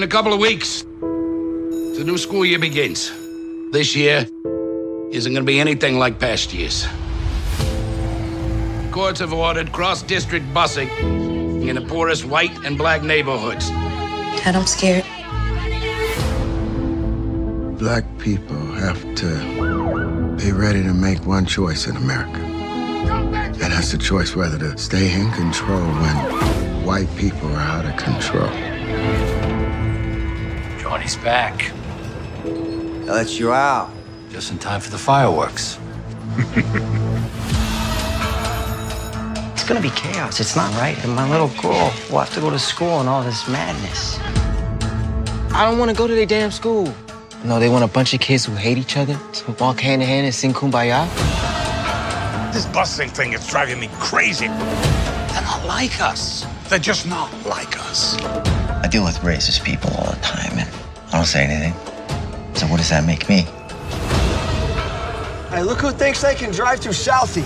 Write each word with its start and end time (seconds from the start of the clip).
In 0.00 0.04
a 0.04 0.08
couple 0.08 0.32
of 0.32 0.40
weeks, 0.40 0.86
the 1.02 2.02
new 2.06 2.16
school 2.16 2.42
year 2.42 2.58
begins. 2.58 3.12
This 3.70 3.94
year 3.94 4.26
isn't 5.12 5.30
going 5.30 5.44
to 5.44 5.52
be 5.52 5.60
anything 5.60 5.98
like 5.98 6.18
past 6.18 6.54
years. 6.54 6.86
Courts 8.92 9.20
have 9.20 9.34
ordered 9.34 9.72
cross 9.72 10.02
district 10.02 10.46
busing 10.54 10.88
in 11.68 11.74
the 11.74 11.82
poorest 11.82 12.24
white 12.24 12.50
and 12.64 12.78
black 12.78 13.02
neighborhoods. 13.02 13.68
Dad, 13.68 14.56
I'm 14.56 14.64
scared. 14.64 15.04
Black 17.78 18.04
people 18.20 18.56
have 18.56 19.02
to 19.16 20.36
be 20.42 20.50
ready 20.50 20.82
to 20.82 20.94
make 20.94 21.26
one 21.26 21.44
choice 21.44 21.86
in 21.86 21.96
America. 21.96 22.40
And 22.40 23.70
that's 23.70 23.92
the 23.92 23.98
choice 23.98 24.34
whether 24.34 24.56
to 24.60 24.78
stay 24.78 25.12
in 25.12 25.30
control 25.32 25.86
when 25.86 26.86
white 26.86 27.14
people 27.18 27.50
are 27.50 27.60
out 27.60 27.84
of 27.84 27.94
control. 27.98 29.39
Johnny's 30.90 31.14
back. 31.18 31.70
I 32.44 33.12
let 33.12 33.38
you 33.38 33.52
out. 33.52 33.92
Just 34.28 34.50
in 34.50 34.58
time 34.58 34.80
for 34.80 34.90
the 34.90 34.98
fireworks. 34.98 35.78
It's 39.52 39.68
gonna 39.68 39.80
be 39.80 39.90
chaos. 39.90 40.40
It's 40.40 40.56
not 40.56 40.72
right. 40.80 40.98
And 41.04 41.14
my 41.14 41.30
little 41.30 41.46
girl 41.62 41.92
will 42.10 42.18
have 42.18 42.34
to 42.34 42.40
go 42.40 42.50
to 42.50 42.58
school 42.58 42.98
and 42.98 43.08
all 43.08 43.22
this 43.22 43.46
madness. 43.46 44.18
I 45.54 45.64
don't 45.64 45.78
want 45.78 45.92
to 45.92 45.96
go 45.96 46.08
to 46.08 46.14
their 46.16 46.26
damn 46.26 46.50
school. 46.50 46.92
No, 47.44 47.60
they 47.60 47.68
want 47.68 47.84
a 47.84 47.86
bunch 47.86 48.12
of 48.12 48.18
kids 48.18 48.46
who 48.46 48.56
hate 48.56 48.76
each 48.76 48.96
other 48.96 49.16
to 49.32 49.52
walk 49.60 49.78
hand 49.78 50.02
in 50.02 50.08
hand 50.08 50.26
and 50.26 50.34
sing 50.34 50.52
kumbaya. 50.52 51.06
This 52.52 52.66
busing 52.66 53.12
thing 53.12 53.32
is 53.32 53.46
driving 53.46 53.78
me 53.78 53.88
crazy. 54.00 54.48
They're 54.48 55.42
not 55.42 55.64
like 55.66 56.00
us. 56.00 56.44
They're 56.68 56.80
just 56.80 57.06
not 57.06 57.32
like 57.46 57.78
us. 57.78 58.16
I 58.82 58.88
deal 58.90 59.04
with 59.04 59.18
racist 59.18 59.62
people 59.62 59.90
all 59.94 60.10
the 60.10 60.20
time, 60.20 60.58
and 60.58 60.68
I 60.68 60.79
don't 61.20 61.26
say 61.26 61.44
anything. 61.44 61.74
So 62.54 62.66
what 62.68 62.78
does 62.78 62.88
that 62.88 63.04
make 63.04 63.28
me? 63.28 63.42
Hey, 65.50 65.62
look 65.62 65.80
who 65.80 65.90
thinks 65.90 66.22
they 66.22 66.34
can 66.34 66.50
drive 66.50 66.80
through 66.80 66.92
Southie. 66.92 67.44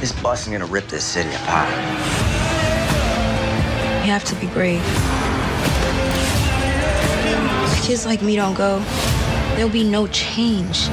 This 0.00 0.12
busing 0.12 0.52
gonna 0.52 0.64
rip 0.64 0.88
this 0.88 1.04
city 1.04 1.28
apart. 1.28 1.68
You 4.02 4.12
have 4.12 4.24
to 4.24 4.34
be 4.36 4.46
brave. 4.46 4.80
If 7.70 7.84
kids 7.84 8.06
like 8.06 8.22
me 8.22 8.36
don't 8.36 8.54
go, 8.54 8.82
there'll 9.56 9.68
be 9.68 9.84
no 9.84 10.06
change. 10.06 10.88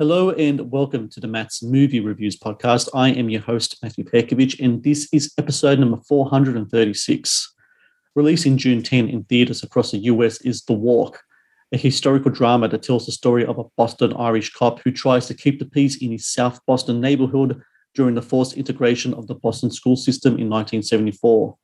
Hello 0.00 0.30
and 0.30 0.70
welcome 0.70 1.08
to 1.08 1.18
the 1.18 1.26
Matt's 1.26 1.60
Movie 1.60 1.98
Reviews 1.98 2.38
podcast. 2.38 2.88
I 2.94 3.08
am 3.08 3.28
your 3.28 3.40
host, 3.40 3.78
Matthew 3.82 4.04
Perkovich, 4.04 4.64
and 4.64 4.80
this 4.80 5.08
is 5.12 5.34
episode 5.38 5.80
number 5.80 5.96
436. 6.06 7.54
Released 8.14 8.46
in 8.46 8.58
June 8.58 8.80
10 8.80 9.08
in 9.08 9.24
theaters 9.24 9.64
across 9.64 9.90
the 9.90 9.98
US 9.98 10.40
is 10.42 10.62
The 10.62 10.72
Walk, 10.72 11.20
a 11.72 11.76
historical 11.76 12.30
drama 12.30 12.68
that 12.68 12.84
tells 12.84 13.06
the 13.06 13.10
story 13.10 13.44
of 13.44 13.58
a 13.58 13.64
Boston 13.76 14.12
Irish 14.12 14.52
cop 14.52 14.78
who 14.84 14.92
tries 14.92 15.26
to 15.26 15.34
keep 15.34 15.58
the 15.58 15.64
peace 15.64 16.00
in 16.00 16.12
his 16.12 16.28
South 16.28 16.64
Boston 16.64 17.00
neighborhood 17.00 17.60
during 17.96 18.14
the 18.14 18.22
forced 18.22 18.56
integration 18.56 19.12
of 19.14 19.26
the 19.26 19.34
Boston 19.34 19.72
school 19.72 19.96
system 19.96 20.34
in 20.34 20.48
1974. 20.48 21.56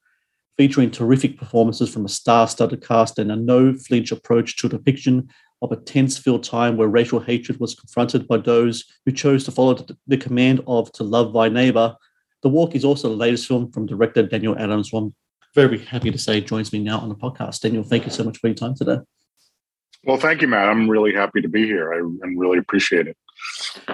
Featuring 0.57 0.91
terrific 0.91 1.39
performances 1.39 1.89
from 1.89 2.05
a 2.05 2.09
star 2.09 2.49
studded 2.49 2.85
cast 2.85 3.17
and 3.21 3.31
a 3.31 3.37
no 3.37 3.75
flinch 3.75 4.11
approach 4.11 4.57
to 4.57 4.69
depiction 4.69 5.29
of 5.65 5.73
a 5.73 5.77
tense 5.77 6.19
filled 6.19 6.45
time 6.45 6.77
where 6.77 6.89
racial 6.89 7.21
hatred 7.21 7.59
was 7.59 7.75
confronted 7.75 8.29
by 8.29 8.37
those 8.37 8.85
who 9.05 9.13
chose 9.13 9.45
to 9.45 9.51
follow 9.51 9.85
the 10.07 10.17
command 10.17 10.61
of 10.67 10.93
to 10.93 11.03
love 11.03 11.33
thy 11.33 11.49
neighbor. 11.49 11.97
The 12.43 12.51
Walk 12.51 12.75
is 12.75 12.85
also 12.85 13.09
the 13.09 13.17
latest 13.17 13.49
film 13.49 13.73
from 13.73 13.87
director 13.87 14.23
Daniel 14.23 14.59
Adams, 14.59 14.91
who 14.91 14.99
I'm 14.99 15.15
very 15.55 15.79
happy 15.79 16.11
to 16.11 16.19
say 16.19 16.41
joins 16.41 16.73
me 16.73 16.81
now 16.81 16.99
on 16.99 17.09
the 17.09 17.15
podcast. 17.15 17.61
Daniel, 17.61 17.83
thank 17.83 18.05
you 18.05 18.11
so 18.11 18.25
much 18.25 18.39
for 18.39 18.49
your 18.49 18.55
time 18.55 18.75
today. 18.75 18.99
Well, 20.05 20.19
thank 20.19 20.43
you, 20.43 20.49
Matt. 20.49 20.69
I'm 20.69 20.91
really 20.91 21.15
happy 21.15 21.41
to 21.41 21.49
be 21.49 21.65
here. 21.65 21.95
I, 21.95 21.99
I 21.99 22.29
really 22.37 22.59
appreciate 22.59 23.07
it. 23.07 23.17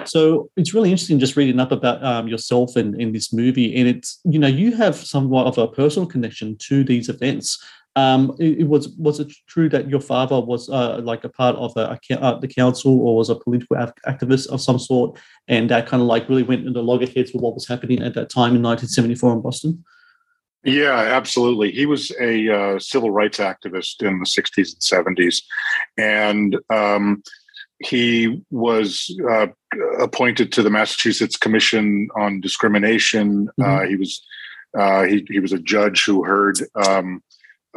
So 0.05 0.49
it's 0.57 0.73
really 0.73 0.91
interesting 0.91 1.19
just 1.19 1.37
reading 1.37 1.59
up 1.59 1.71
about 1.71 2.03
um, 2.03 2.27
yourself 2.27 2.75
and 2.75 2.99
in 2.99 3.13
this 3.13 3.31
movie, 3.31 3.75
and 3.75 3.87
it's 3.87 4.19
you 4.23 4.39
know 4.39 4.47
you 4.47 4.75
have 4.75 4.95
somewhat 4.95 5.47
of 5.47 5.57
a 5.57 5.67
personal 5.67 6.07
connection 6.07 6.57
to 6.67 6.83
these 6.83 7.09
events. 7.09 7.63
Um, 7.97 8.35
it, 8.39 8.59
it 8.59 8.67
was 8.67 8.89
was 8.97 9.19
it 9.19 9.31
true 9.47 9.67
that 9.69 9.89
your 9.89 9.99
father 9.99 10.39
was 10.39 10.69
uh, 10.69 11.01
like 11.03 11.23
a 11.25 11.29
part 11.29 11.55
of 11.57 11.73
a, 11.75 11.99
a, 12.09 12.15
uh, 12.21 12.39
the 12.39 12.47
council 12.47 12.99
or 13.01 13.17
was 13.17 13.29
a 13.29 13.35
political 13.35 13.75
activist 13.75 14.47
of 14.47 14.61
some 14.61 14.79
sort, 14.79 15.19
and 15.47 15.69
that 15.69 15.87
kind 15.87 16.01
of 16.01 16.07
like 16.07 16.29
really 16.29 16.43
went 16.43 16.65
into 16.65 16.81
loggerheads 16.81 17.33
with 17.33 17.41
what 17.41 17.53
was 17.53 17.67
happening 17.67 18.01
at 18.01 18.13
that 18.13 18.29
time 18.29 18.55
in 18.55 18.61
1974 18.61 19.33
in 19.33 19.41
Boston? 19.41 19.83
Yeah, 20.63 20.93
absolutely. 20.93 21.71
He 21.71 21.85
was 21.85 22.11
a 22.19 22.49
uh, 22.49 22.79
civil 22.79 23.09
rights 23.09 23.39
activist 23.39 24.03
in 24.03 24.19
the 24.19 24.25
60s 24.25 24.73
and 24.73 25.17
70s, 25.17 25.41
and 25.97 26.57
um, 26.69 27.23
he 27.79 28.41
was 28.51 29.13
uh, 29.29 29.47
appointed 29.99 30.51
to 30.53 30.63
the 30.63 30.69
Massachusetts 30.69 31.35
Commission 31.35 32.07
on 32.15 32.41
Discrimination. 32.41 33.49
Mm-hmm. 33.59 33.63
Uh, 33.63 33.87
he 33.87 33.95
was 33.95 34.23
uh, 34.77 35.03
he 35.03 35.25
he 35.29 35.39
was 35.39 35.51
a 35.51 35.59
judge 35.59 36.05
who 36.05 36.23
heard 36.23 36.59
um, 36.87 37.21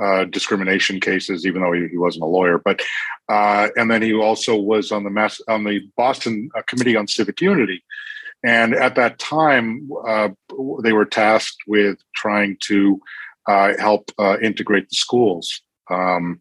uh, 0.01 0.25
discrimination 0.25 1.01
cases, 1.01 1.47
even 1.47 1.63
though 1.63 1.73
he, 1.73 1.89
he 1.89 1.97
wasn't 1.97 2.25
a 2.25 2.27
lawyer. 2.27 2.59
But 2.59 2.83
uh, 3.29 3.69
and 3.77 3.91
then 3.91 4.03
he 4.03 4.13
also 4.15 4.57
was 4.57 4.93
on 4.93 5.05
the 5.05 5.11
mass 5.11 5.41
on 5.49 5.65
the 5.65 5.81
Boston 5.97 6.51
uh, 6.57 6.63
Committee 6.67 6.97
on 6.97 7.09
Civic 7.09 7.41
Unity. 7.41 7.83
And 8.45 8.75
at 8.75 8.95
that 8.97 9.19
time, 9.19 9.89
they 10.83 10.93
were 10.93 11.07
tasked 11.07 11.63
with 11.67 11.97
trying 12.15 12.59
to 12.65 13.01
help 13.79 14.11
integrate 14.43 14.91
the 14.91 14.97
schools. 14.97 15.63
Um, 15.91 16.41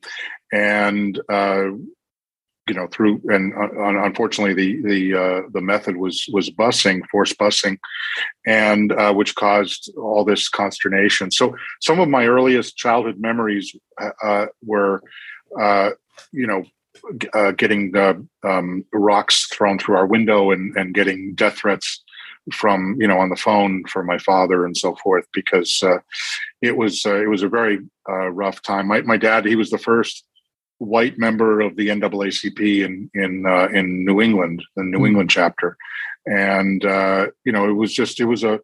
and 0.51 1.17
you 2.67 2.73
know 2.73 2.87
through 2.87 3.21
and 3.25 3.53
uh, 3.53 4.03
unfortunately 4.03 4.53
the 4.53 4.81
the 4.87 5.19
uh, 5.19 5.41
the 5.53 5.61
method 5.61 5.97
was 5.97 6.25
was 6.31 6.49
busing 6.49 7.01
forced 7.11 7.37
busing 7.37 7.77
and 8.45 8.93
uh, 8.93 9.13
which 9.13 9.35
caused 9.35 9.91
all 9.97 10.23
this 10.23 10.47
consternation. 10.47 11.31
So 11.31 11.55
some 11.81 11.99
of 11.99 12.07
my 12.07 12.25
earliest 12.25 12.77
childhood 12.77 13.19
memories 13.19 13.75
uh, 14.01 14.11
uh, 14.23 14.45
were 14.65 15.01
uh, 15.59 15.91
you 16.31 16.47
know 16.47 16.63
getting 17.57 17.93
um, 18.43 18.85
rocks 18.93 19.47
thrown 19.47 19.77
through 19.77 19.97
our 19.97 20.07
window 20.07 20.51
and 20.51 20.75
and 20.77 20.93
getting 20.93 21.35
death 21.35 21.57
threats 21.57 22.01
from 22.53 22.95
you 22.99 23.07
know 23.07 23.19
on 23.19 23.29
the 23.29 23.35
phone 23.35 23.83
for 23.89 24.03
my 24.03 24.17
father 24.17 24.65
and 24.65 24.77
so 24.77 24.95
forth 24.95 25.25
because 25.33 25.83
it 26.61 26.77
was 26.77 27.05
it 27.05 27.29
was 27.29 27.43
a 27.43 27.49
very 27.49 27.79
rough 28.07 28.61
time. 28.61 28.87
My 28.87 29.01
my 29.01 29.17
dad 29.17 29.45
he 29.45 29.57
was 29.57 29.69
the 29.69 29.77
first 29.77 30.23
white 30.83 31.17
member 31.17 31.61
of 31.61 31.75
the 31.75 31.87
NAACP 31.87 32.85
in 32.85 33.09
in 33.13 33.45
uh, 33.45 33.67
in 33.73 34.05
New 34.05 34.21
England, 34.21 34.63
the 34.75 34.83
New 34.83 34.97
mm-hmm. 34.97 35.05
England 35.07 35.29
chapter, 35.29 35.77
and 36.25 36.83
uh, 36.85 37.27
you 37.45 37.51
know 37.51 37.69
it 37.69 37.73
was 37.73 37.93
just 37.93 38.19
it 38.19 38.25
was 38.25 38.43
a 38.43 38.59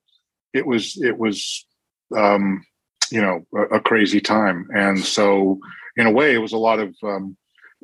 it 0.53 0.65
was 0.65 0.97
it 1.01 1.17
was 1.17 1.65
um, 2.15 2.63
you 3.11 3.21
know 3.21 3.45
a, 3.55 3.77
a, 3.77 3.79
crazy 3.79 4.21
time, 4.21 4.67
and 4.73 4.99
so 4.99 5.59
in 5.95 6.07
a 6.07 6.11
way 6.11 6.33
it 6.33 6.39
was 6.39 6.53
a 6.53 6.57
lot 6.57 6.79
of 6.79 6.95
um, 7.03 7.37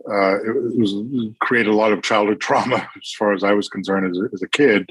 uh, 0.10 0.36
it 0.42 0.78
was 0.78 0.94
it 0.94 1.40
created 1.40 1.72
a 1.72 1.76
lot 1.76 1.94
of 1.94 2.04
childhood 2.04 2.40
trauma 2.48 2.88
as 2.98 3.12
far 3.18 3.34
as 3.34 3.44
I 3.44 3.54
was 3.54 3.70
concerned 3.70 4.10
as 4.10 4.18
a, 4.18 4.30
as 4.34 4.42
a 4.42 4.50
kid, 4.50 4.90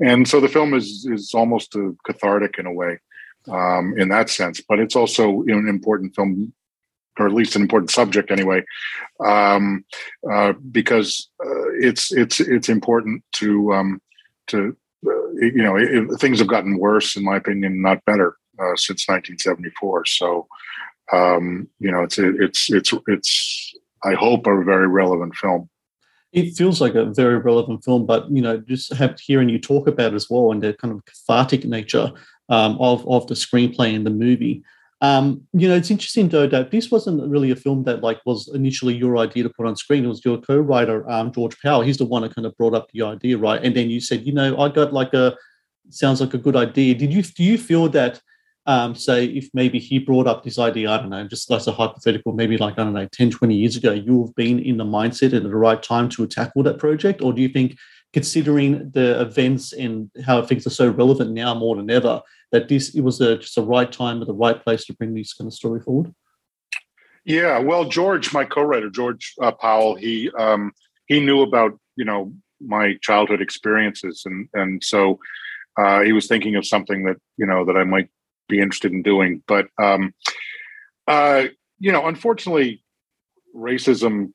and 0.00 0.28
so 0.28 0.40
the 0.40 0.48
film 0.48 0.74
is 0.74 1.06
is 1.10 1.32
almost 1.34 1.74
a 1.74 1.94
cathartic 2.04 2.58
in 2.58 2.66
a 2.66 2.72
way 2.72 2.98
um, 3.48 3.94
in 3.98 4.08
that 4.08 4.30
sense, 4.30 4.60
but 4.60 4.78
it's 4.78 4.96
also 4.96 5.42
an 5.42 5.68
important 5.68 6.14
film 6.14 6.52
or 7.22 7.26
at 7.26 7.34
least 7.34 7.56
an 7.56 7.62
important 7.62 7.90
subject 7.90 8.30
anyway, 8.30 8.62
um, 9.24 9.84
uh, 10.30 10.52
because 10.70 11.28
uh, 11.44 11.70
it's 11.80 12.12
it's 12.12 12.40
it's 12.40 12.68
important 12.68 13.22
to 13.32 13.72
um, 13.72 14.02
to 14.48 14.76
uh, 15.06 15.30
you 15.40 15.62
know 15.62 15.76
it, 15.76 16.18
things 16.18 16.38
have 16.38 16.48
gotten 16.48 16.78
worse 16.78 17.16
in 17.16 17.24
my 17.24 17.36
opinion, 17.36 17.80
not 17.80 18.04
better 18.04 18.36
uh, 18.58 18.76
since 18.76 19.08
1974. 19.08 20.04
So 20.06 20.46
um, 21.12 21.68
you 21.78 21.90
know 21.90 22.02
it's 22.02 22.18
it's 22.18 22.70
it's 22.70 22.92
it's 23.06 23.74
I 24.04 24.14
hope 24.14 24.46
a 24.46 24.64
very 24.64 24.88
relevant 24.88 25.34
film. 25.36 25.68
It 26.32 26.56
feels 26.56 26.80
like 26.80 26.94
a 26.94 27.04
very 27.04 27.38
relevant 27.38 27.84
film, 27.84 28.06
but 28.06 28.30
you 28.30 28.40
know, 28.40 28.56
just 28.58 28.92
have 28.94 29.20
hearing 29.20 29.50
you 29.50 29.58
talk 29.58 29.86
about 29.86 30.14
as 30.14 30.30
well 30.30 30.50
and 30.50 30.62
the 30.62 30.72
kind 30.72 30.94
of 30.94 31.04
cathartic 31.04 31.64
nature 31.64 32.10
um, 32.48 32.78
of 32.80 33.06
of 33.06 33.26
the 33.26 33.34
screenplay 33.34 33.94
and 33.94 34.06
the 34.06 34.10
movie. 34.10 34.62
Um, 35.02 35.42
you 35.52 35.68
know, 35.68 35.74
it's 35.74 35.90
interesting 35.90 36.28
though 36.28 36.46
that 36.46 36.70
this 36.70 36.90
wasn't 36.90 37.28
really 37.28 37.50
a 37.50 37.56
film 37.56 37.82
that 37.84 38.02
like 38.02 38.20
was 38.24 38.48
initially 38.54 38.94
your 38.94 39.18
idea 39.18 39.42
to 39.42 39.50
put 39.50 39.66
on 39.66 39.74
screen. 39.74 40.04
It 40.04 40.08
was 40.08 40.24
your 40.24 40.38
co-writer, 40.38 41.08
um, 41.10 41.32
George 41.32 41.60
Powell. 41.60 41.82
He's 41.82 41.98
the 41.98 42.06
one 42.06 42.22
that 42.22 42.34
kind 42.34 42.46
of 42.46 42.56
brought 42.56 42.72
up 42.72 42.88
the 42.92 43.02
idea, 43.02 43.36
right? 43.36 43.62
And 43.62 43.76
then 43.76 43.90
you 43.90 44.00
said, 44.00 44.24
you 44.24 44.32
know, 44.32 44.58
I 44.58 44.68
got 44.68 44.92
like 44.92 45.12
a 45.12 45.36
sounds 45.90 46.20
like 46.20 46.34
a 46.34 46.38
good 46.38 46.54
idea. 46.54 46.94
Did 46.94 47.12
you 47.12 47.22
do 47.22 47.42
you 47.42 47.58
feel 47.58 47.88
that 47.88 48.20
um, 48.66 48.94
say 48.94 49.24
if 49.24 49.50
maybe 49.52 49.80
he 49.80 49.98
brought 49.98 50.28
up 50.28 50.44
this 50.44 50.58
idea, 50.58 50.90
I 50.90 50.98
don't 50.98 51.10
know, 51.10 51.26
just 51.26 51.50
as 51.50 51.66
a 51.66 51.72
hypothetical, 51.72 52.32
maybe 52.32 52.56
like, 52.56 52.74
I 52.78 52.84
don't 52.84 52.92
know, 52.92 53.08
10, 53.10 53.30
20 53.30 53.54
years 53.56 53.76
ago, 53.76 53.92
you 53.92 54.24
have 54.24 54.34
been 54.36 54.60
in 54.60 54.76
the 54.76 54.84
mindset 54.84 55.32
and 55.32 55.34
at 55.34 55.42
the 55.42 55.56
right 55.56 55.82
time 55.82 56.08
to 56.10 56.26
tackle 56.28 56.62
that 56.62 56.78
project? 56.78 57.22
Or 57.22 57.32
do 57.32 57.42
you 57.42 57.48
think, 57.48 57.76
considering 58.12 58.90
the 58.92 59.20
events 59.20 59.72
and 59.72 60.10
how 60.24 60.42
things 60.42 60.66
are 60.66 60.70
so 60.70 60.88
relevant 60.88 61.32
now 61.32 61.54
more 61.54 61.74
than 61.76 61.90
ever, 61.90 62.20
that 62.52 62.68
this 62.68 62.94
it 62.94 63.00
was 63.00 63.20
a, 63.20 63.38
just 63.38 63.58
a 63.58 63.62
right 63.62 63.90
time 63.90 64.20
at 64.20 64.28
the 64.28 64.34
right 64.34 64.62
place 64.62 64.84
to 64.84 64.94
bring 64.94 65.14
this 65.14 65.34
kind 65.34 65.48
of 65.48 65.54
story 65.54 65.80
forward? 65.80 66.14
Yeah, 67.24 67.58
well, 67.58 67.84
George, 67.84 68.32
my 68.32 68.44
co-writer, 68.44 68.90
George 68.90 69.34
uh, 69.40 69.52
Powell, 69.52 69.94
he 69.94 70.30
um, 70.38 70.72
he 71.06 71.20
knew 71.20 71.42
about 71.42 71.78
you 71.96 72.04
know 72.04 72.32
my 72.60 72.94
childhood 73.02 73.40
experiences, 73.40 74.22
and 74.24 74.48
and 74.54 74.82
so 74.84 75.18
uh, 75.80 76.02
he 76.02 76.12
was 76.12 76.26
thinking 76.26 76.56
of 76.56 76.66
something 76.66 77.04
that 77.04 77.16
you 77.36 77.46
know 77.46 77.64
that 77.64 77.76
I 77.76 77.84
might 77.84 78.08
be 78.48 78.60
interested 78.60 78.92
in 78.92 79.02
doing. 79.02 79.42
But 79.46 79.68
um, 79.80 80.14
uh, 81.06 81.44
you 81.78 81.92
know, 81.92 82.06
unfortunately, 82.06 82.82
racism, 83.56 84.32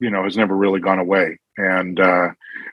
you 0.00 0.10
know, 0.10 0.24
has 0.24 0.36
never 0.36 0.56
really 0.56 0.80
gone 0.80 0.98
away. 0.98 1.38
And 1.56 2.00
uh, 2.00 2.28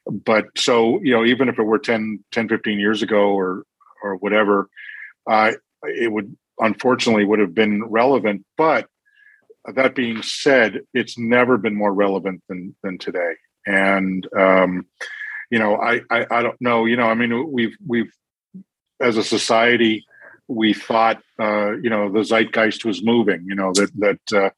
but 0.06 0.45
so 0.56 1.01
you 1.01 1.13
know, 1.13 1.25
even 1.25 1.50
if 1.50 1.59
it 1.59 1.63
were 1.63 1.79
10, 1.79 2.24
10 2.31 2.50
15 2.50 2.79
years 2.79 3.01
ago 3.01 3.31
or 3.31 3.63
or 4.01 4.15
whatever, 4.15 4.69
uh, 5.30 5.51
it 5.83 6.12
would 6.12 6.36
unfortunately 6.59 7.25
would 7.25 7.39
have 7.39 7.56
been 7.56 7.83
relevant. 7.86 8.45
But 8.57 8.88
that 9.65 9.95
being 9.95 10.21
said, 10.21 10.81
it's 10.94 11.18
never 11.18 11.57
been 11.57 11.75
more 11.75 11.94
relevant 11.94 12.42
than 12.50 12.75
than 12.83 12.98
today. 12.98 13.33
And 13.65 14.27
um, 14.38 14.86
you 15.50 15.59
know, 15.59 15.75
I, 15.75 16.01
I 16.09 16.25
I 16.30 16.42
don't 16.42 16.59
know. 16.62 16.86
You 16.86 16.95
know, 16.98 17.07
I 17.07 17.13
mean, 17.13 17.51
we've 17.51 17.75
we've 17.86 18.12
as 19.00 19.18
a 19.18 19.24
society 19.24 20.06
we 20.51 20.74
thought 20.74 21.21
uh, 21.39 21.71
you 21.77 21.89
know 21.89 22.12
the 22.12 22.24
zeitgeist 22.24 22.86
was 22.86 23.03
moving 23.03 23.44
you 23.45 23.56
know 23.56 23.71
that 23.74 23.89
that 23.98 24.19
uh, 24.33 24.50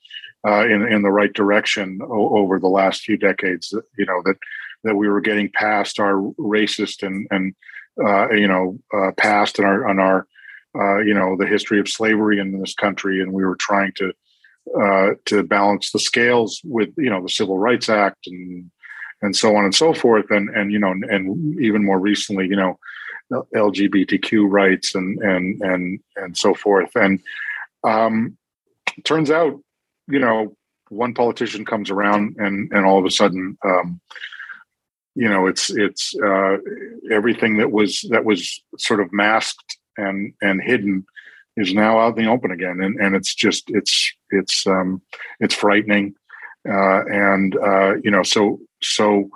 uh, 0.48 0.66
in 0.66 0.82
in 0.92 1.02
the 1.02 1.12
right 1.12 1.34
direction 1.34 2.00
o- 2.02 2.38
over 2.38 2.60
the 2.60 2.68
last 2.68 3.02
few 3.02 3.18
decades 3.18 3.74
you 3.98 4.06
know 4.06 4.22
that 4.26 4.36
that 4.84 4.96
we 4.96 5.08
were 5.08 5.22
getting 5.22 5.50
past 5.52 6.00
our 6.00 6.16
racist 6.40 7.06
and 7.06 7.28
and 7.32 7.56
uh, 8.04 8.30
you 8.32 8.48
know 8.48 8.78
uh, 8.94 9.12
past 9.18 9.60
and 9.60 9.68
our 9.68 9.88
on 9.88 10.00
our 10.00 10.28
uh, 10.80 11.00
you 11.00 11.14
know 11.14 11.36
the 11.38 11.48
history 11.48 11.80
of 11.80 11.90
slavery 11.90 12.40
in 12.40 12.60
this 12.60 12.74
country 12.74 13.22
and 13.22 13.34
we 13.34 13.44
were 13.44 13.58
trying 13.58 13.92
to 13.96 14.14
to 15.26 15.44
balance 15.44 15.92
the 15.92 16.00
scales 16.00 16.62
with 16.64 16.90
you 16.98 17.10
know 17.10 17.22
the 17.22 17.30
Civil 17.30 17.60
Rights 17.60 17.90
Act 17.90 18.28
and 18.28 18.72
and 19.22 19.36
so 19.36 19.56
on 19.56 19.66
and 19.66 19.76
so 19.76 19.94
forth 19.94 20.26
and 20.30 20.50
and 20.50 20.72
you 20.72 20.80
know 20.80 20.92
and 20.92 21.60
even 21.62 21.84
more 21.84 22.00
recently 22.00 22.48
you 22.48 22.56
know 22.56 22.78
LGBTQ 23.32 24.50
rights 24.50 24.96
and 24.96 25.20
and 25.20 25.62
and 25.62 26.00
and 26.16 26.38
so 26.38 26.54
forth. 26.54 26.92
And 26.96 27.20
um, 27.84 28.38
turns 29.04 29.32
out, 29.32 29.60
you 30.08 30.20
know, 30.20 30.56
one 30.90 31.14
politician 31.14 31.66
comes 31.66 31.90
around 31.90 32.36
and 32.38 32.72
and 32.72 32.86
all 32.86 33.00
of 33.00 33.06
a 33.06 33.12
sudden, 33.12 33.58
um, 33.66 34.00
you 35.16 35.30
know, 35.30 35.48
it's 35.48 35.70
it's 35.70 36.16
uh, 36.24 36.58
everything 37.12 37.58
that 37.58 37.72
was 37.72 38.06
that 38.10 38.26
was 38.26 38.62
sort 38.78 39.00
of 39.00 39.14
masked 39.14 39.78
and 39.98 40.34
and 40.42 40.62
hidden 40.62 41.06
is 41.56 41.74
now 41.74 42.00
out 42.00 42.18
in 42.18 42.26
the 42.26 42.32
open 42.32 42.52
again, 42.52 42.80
and 42.82 43.00
and 43.00 43.16
it's 43.16 43.34
just 43.36 43.66
it's 43.68 44.12
it's 44.32 44.66
um, 44.66 45.02
it's 45.40 45.54
frightening, 45.54 46.16
uh, 46.68 47.06
and 47.06 47.56
uh, 47.58 47.96
you 48.04 48.10
know, 48.10 48.24
so 48.24 48.60
so 48.82 49.30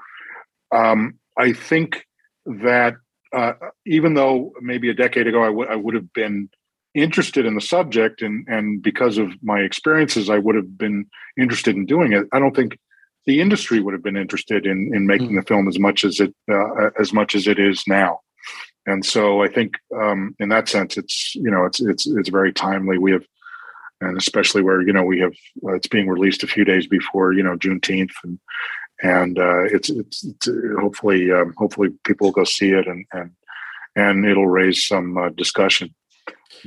um, 0.72 1.20
I 1.38 1.54
think 1.54 2.06
that 2.46 2.96
uh, 3.34 3.54
even 3.86 4.16
though 4.16 4.54
maybe 4.62 4.90
a 4.90 4.94
decade 4.96 5.28
ago 5.28 5.44
I, 5.44 5.50
would 5.50 5.68
I 5.70 5.76
would 5.76 5.94
have 5.94 6.12
been 6.14 6.50
interested 6.96 7.46
in 7.46 7.54
the 7.54 7.62
subject 7.62 8.22
and 8.22 8.48
and 8.48 8.82
because 8.82 9.18
of 9.18 9.32
my 9.44 9.60
experiences 9.60 10.30
I 10.30 10.40
would 10.40 10.56
have 10.56 10.78
been 10.78 11.06
interested 11.38 11.76
in 11.76 11.86
doing 11.86 12.14
it. 12.14 12.26
I 12.32 12.40
don't 12.40 12.56
think 12.56 12.80
the 13.28 13.40
industry 13.42 13.80
would 13.80 13.94
have 13.94 14.04
been 14.04 14.18
interested 14.18 14.66
in 14.66 14.92
in 14.96 15.06
making 15.06 15.32
mm. 15.32 15.40
the 15.40 15.46
film 15.46 15.68
as 15.68 15.78
much 15.78 16.04
as 16.04 16.20
it 16.20 16.34
uh, 16.52 16.90
as 17.00 17.14
much 17.14 17.36
as 17.36 17.46
it 17.46 17.60
is 17.60 17.84
now. 17.88 18.22
And 18.88 19.06
so 19.06 19.44
I 19.44 19.50
think 19.50 19.76
um, 19.96 20.34
in 20.40 20.50
that 20.50 20.70
sense 20.70 20.98
it's 20.98 21.36
you 21.36 21.52
know 21.52 21.66
it's 21.66 21.80
it's 21.80 22.08
it's 22.08 22.30
very 22.30 22.52
timely. 22.52 22.98
We 22.98 23.12
have 23.12 23.26
and 24.02 24.18
especially 24.18 24.64
where 24.64 24.82
you 24.82 24.94
know 24.94 25.04
we 25.04 25.20
have 25.20 25.34
uh, 25.64 25.74
it's 25.74 25.88
being 25.88 26.08
released 26.08 26.44
a 26.44 26.48
few 26.48 26.66
days 26.66 26.88
before 26.88 27.34
you 27.34 27.44
know 27.44 27.58
Juneteenth 27.58 28.14
and 28.24 28.40
and 29.04 29.38
uh, 29.38 29.66
it's, 29.66 29.90
it's, 29.90 30.24
it's 30.24 30.50
hopefully 30.80 31.32
um, 31.32 31.54
hopefully 31.56 31.90
people 32.04 32.28
will 32.28 32.32
go 32.32 32.44
see 32.44 32.72
it 32.72 32.88
and 32.88 33.06
and 33.14 33.32
and 33.96 34.26
it'll 34.26 34.48
raise 34.48 34.86
some 34.86 35.18
uh, 35.18 35.30
discussion, 35.30 35.94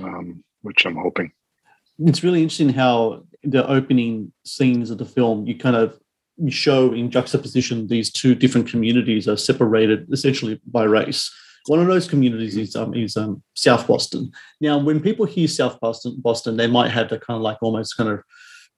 um, 0.03 0.43
which 0.63 0.85
I'm 0.85 0.97
hoping. 0.97 1.33
It's 2.01 2.25
really 2.25 2.43
interesting 2.43 2.71
how 2.71 3.25
the 3.45 3.67
opening 3.69 4.33
scenes 4.45 4.91
of 4.91 4.99
the 4.99 5.05
film 5.05 5.47
you 5.47 5.57
kind 5.57 5.77
of 5.77 5.99
show 6.49 6.93
in 6.93 7.11
juxtaposition 7.11 7.87
these 7.87 8.11
two 8.11 8.35
different 8.35 8.69
communities 8.69 9.29
are 9.29 9.37
separated 9.37 10.11
essentially 10.13 10.61
by 10.67 10.85
race. 10.85 11.31
One 11.67 11.81
of 11.81 11.87
those 11.87 12.09
communities 12.09 12.57
is 12.57 12.75
um, 12.75 12.95
is 12.95 13.17
um, 13.17 13.43
South 13.55 13.87
Boston. 13.87 14.33
Now, 14.61 14.79
when 14.79 15.01
people 15.01 15.27
hear 15.27 15.47
South 15.47 15.79
Boston, 15.81 16.17
Boston, 16.19 16.57
they 16.57 16.67
might 16.67 16.91
have 16.91 17.11
the 17.11 17.19
kind 17.19 17.37
of 17.37 17.43
like 17.43 17.59
almost 17.61 17.97
kind 17.97 18.09
of 18.09 18.23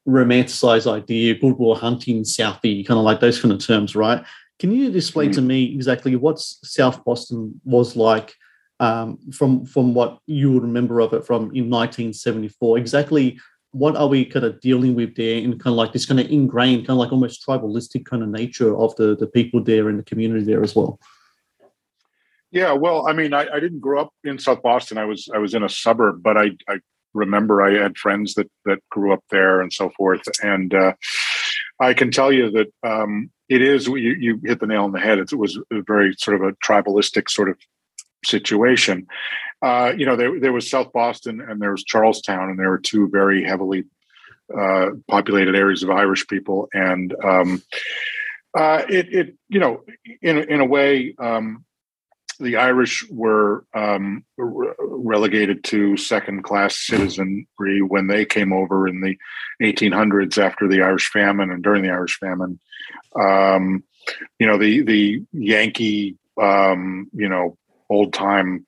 romanticized 0.09 0.91
idea, 0.91 1.35
good 1.35 1.53
goodwill 1.53 1.77
hunting, 1.77 2.23
Southie, 2.25 2.87
kind 2.87 2.99
of 2.99 3.05
like 3.05 3.21
those 3.21 3.41
kind 3.41 3.53
of 3.53 3.65
terms, 3.65 3.95
right? 3.95 4.25
Can 4.59 4.73
you 4.73 4.91
display 4.91 5.29
mm. 5.29 5.35
to 5.35 5.43
me 5.43 5.65
exactly 5.75 6.17
what 6.17 6.41
South 6.41 7.05
Boston 7.05 7.61
was 7.65 7.97
like 7.97 8.35
um, 8.81 9.19
from 9.33 9.65
from 9.65 9.95
what 9.95 10.19
you 10.27 10.53
would 10.53 10.63
remember 10.63 11.01
of 11.01 11.13
it 11.13 11.25
from 11.25 11.55
in 11.55 11.71
1974? 11.71 12.79
Exactly 12.79 13.39
what 13.73 13.97
are 13.97 14.07
we 14.07 14.25
kind 14.25 14.45
of 14.45 14.61
dealing 14.61 14.95
with 14.95 15.17
there 15.17 15.39
in 15.39 15.59
kind 15.59 15.73
of 15.73 15.79
like 15.79 15.93
this 15.93 16.07
kind 16.07 16.21
of 16.21 16.31
ingrained, 16.31 16.87
kind 16.87 16.91
of 16.91 16.99
like 16.99 17.13
almost 17.13 17.45
tribalistic 17.47 18.05
kind 18.05 18.23
of 18.23 18.29
nature 18.29 18.77
of 18.77 18.95
the 18.97 19.17
the 19.17 19.27
people 19.27 19.63
there 19.63 19.89
and 19.89 19.99
the 19.99 20.05
community 20.05 20.45
there 20.45 20.63
as 20.63 20.77
well? 20.77 21.01
Yeah, 22.51 22.73
well, 22.73 23.09
I 23.09 23.15
mean, 23.15 23.33
I, 23.33 23.49
I 23.51 23.61
didn't 23.61 23.81
grow 23.81 24.03
up 24.03 24.13
in 24.25 24.39
South 24.39 24.63
Boston. 24.63 24.99
I 24.99 25.07
was 25.07 25.29
I 25.35 25.39
was 25.39 25.55
in 25.55 25.63
a 25.63 25.71
suburb, 25.71 26.23
but 26.23 26.37
I, 26.37 26.51
I 26.69 26.81
remember 27.15 27.63
I 27.63 27.83
had 27.83 27.97
friends 27.97 28.35
that 28.35 28.51
that 28.67 28.79
grew 28.91 29.13
up 29.13 29.25
there 29.31 29.63
and 29.63 29.73
so 29.73 29.91
forth. 29.97 30.23
And 30.43 30.75
uh, 30.75 30.93
I 31.81 31.95
can 31.95 32.11
tell 32.11 32.31
you 32.31 32.51
that 32.51 32.73
um, 32.83 33.31
it 33.49 33.63
is 33.63 33.87
you, 33.87 33.97
you 33.97 34.41
hit 34.45 34.61
the 34.61 34.67
nail 34.67 34.85
on 34.85 34.93
the 34.93 35.01
head. 35.01 35.19
It 35.19 35.33
was 35.33 35.59
a 35.73 35.81
very 35.87 36.15
sort 36.19 36.41
of 36.41 36.43
a 36.43 36.53
tribalistic 36.65 37.31
sort 37.31 37.49
of 37.49 37.57
situation. 38.25 39.07
Uh, 39.61 39.93
you 39.97 40.07
know, 40.07 40.17
there 40.17 40.41
there 40.41 40.53
was 40.53 40.69
South 40.69 40.93
Boston 40.93 41.41
and 41.41 41.61
there 41.61 41.71
was 41.71 41.85
Charlestown, 41.85 42.51
and 42.51 42.59
there 42.59 42.71
were 42.71 42.79
two 42.79 43.09
very 43.09 43.45
heavily 43.45 43.85
uh, 44.57 44.91
populated 45.09 45.55
areas 45.55 45.83
of 45.83 45.91
Irish 45.91 46.27
people, 46.27 46.69
and 46.75 47.15
um, 47.25 47.63
uh, 48.57 48.83
it 48.89 49.15
it 49.15 49.37
you 49.49 49.61
know 49.61 49.85
in 50.21 50.39
in 50.39 50.61
a 50.61 50.67
way. 50.67 51.15
Um, 51.19 51.65
the 52.41 52.57
Irish 52.57 53.09
were 53.09 53.65
um, 53.73 54.25
re- 54.37 54.75
relegated 54.81 55.63
to 55.65 55.97
second 55.97 56.43
class 56.43 56.77
citizenry 56.77 57.83
when 57.87 58.09
they 58.09 58.25
came 58.25 58.53
over 58.53 58.89
in 58.89 59.01
the 59.01 59.17
1800s 59.63 60.39
after 60.39 60.67
the 60.67 60.83
Irish 60.83 61.09
famine 61.11 61.53
and 61.53 61.63
during 61.63 61.83
the 61.83 61.91
Irish 61.91 62.19
famine. 62.19 62.59
Um, 63.15 63.85
you 64.41 64.47
know, 64.47 64.59
the, 64.59 64.83
the 64.83 65.23
Yankee, 65.33 66.17
um, 66.41 67.09
you 67.13 67.29
know, 67.29 67.57
old 67.93 68.13
time 68.13 68.67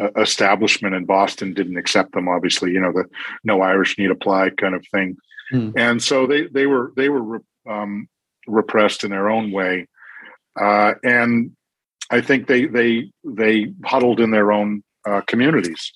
uh, 0.00 0.10
establishment 0.16 0.94
in 0.94 1.04
Boston 1.04 1.54
didn't 1.54 1.76
accept 1.76 2.12
them, 2.12 2.28
obviously, 2.28 2.72
you 2.72 2.80
know, 2.80 2.92
the 2.92 3.04
no 3.44 3.60
Irish 3.60 3.98
need 3.98 4.10
apply 4.10 4.50
kind 4.50 4.74
of 4.74 4.84
thing. 4.88 5.16
Mm. 5.52 5.72
And 5.76 6.02
so 6.02 6.26
they, 6.26 6.46
they 6.46 6.66
were, 6.66 6.92
they 6.96 7.08
were 7.08 7.42
um, 7.68 8.08
repressed 8.46 9.04
in 9.04 9.10
their 9.10 9.30
own 9.30 9.52
way. 9.52 9.86
Uh, 10.60 10.94
and 11.02 11.52
I 12.10 12.20
think 12.20 12.46
they 12.46 12.66
they 12.66 13.10
they 13.24 13.72
huddled 13.84 14.20
in 14.20 14.30
their 14.30 14.52
own 14.52 14.82
uh, 15.08 15.22
communities, 15.26 15.92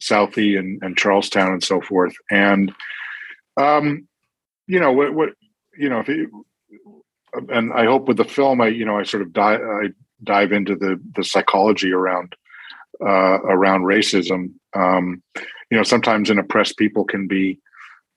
Southie 0.00 0.58
and, 0.58 0.82
and 0.82 0.96
Charlestown 0.96 1.52
and 1.52 1.62
so 1.62 1.80
forth. 1.80 2.14
And 2.30 2.72
um, 3.56 4.08
you 4.66 4.80
know 4.80 4.92
what 4.92 5.14
what 5.14 5.30
you 5.78 5.88
know 5.88 6.00
if 6.00 6.08
it, 6.08 6.28
and 7.50 7.72
I 7.72 7.84
hope 7.84 8.08
with 8.08 8.16
the 8.16 8.24
film 8.24 8.60
I 8.60 8.68
you 8.68 8.84
know 8.84 8.98
I 8.98 9.04
sort 9.04 9.22
of 9.22 9.32
dive 9.32 9.60
I 9.60 9.88
dive 10.22 10.52
into 10.52 10.74
the 10.76 11.00
the 11.16 11.24
psychology 11.24 11.92
around 11.92 12.34
uh, 13.00 13.40
around 13.42 13.82
racism. 13.82 14.52
Um, 14.74 15.22
you 15.70 15.76
know, 15.76 15.82
sometimes 15.82 16.30
an 16.30 16.38
oppressed 16.38 16.76
people 16.76 17.04
can 17.04 17.26
be 17.26 17.58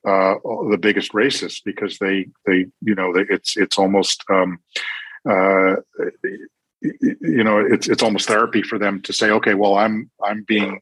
uh, 0.06 0.34
the 0.70 0.78
biggest 0.80 1.12
racists 1.12 1.60
because 1.64 1.98
they 1.98 2.26
they 2.46 2.66
you 2.82 2.94
know 2.94 3.12
they, 3.12 3.24
it's 3.30 3.56
it's 3.56 3.78
almost 3.78 4.22
um, 4.28 4.58
uh, 5.28 5.76
you 6.82 7.44
know 7.44 7.58
it's 7.58 7.88
it's 7.88 8.02
almost 8.02 8.28
therapy 8.28 8.62
for 8.62 8.78
them 8.78 9.00
to 9.02 9.12
say 9.12 9.30
okay 9.30 9.54
well 9.54 9.76
I'm 9.76 10.10
I'm 10.22 10.44
being 10.44 10.80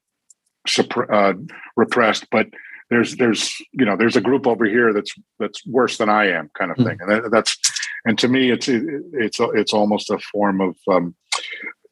uh, 1.12 1.34
repressed 1.76 2.26
but 2.30 2.48
there's 2.90 3.16
there's 3.16 3.54
you 3.72 3.84
know 3.84 3.96
there's 3.96 4.16
a 4.16 4.20
group 4.20 4.46
over 4.46 4.64
here 4.64 4.92
that's 4.92 5.14
that's 5.38 5.64
worse 5.66 5.98
than 5.98 6.08
I 6.08 6.26
am 6.30 6.50
kind 6.58 6.70
of 6.70 6.76
hmm. 6.76 6.84
thing 6.84 6.98
and 7.00 7.10
that, 7.10 7.30
that's 7.30 7.56
and 8.04 8.18
to 8.18 8.28
me 8.28 8.50
it's 8.50 8.68
it's 8.68 9.38
it's 9.40 9.72
almost 9.72 10.10
a 10.10 10.18
form 10.18 10.60
of 10.60 10.76
um, 10.88 11.14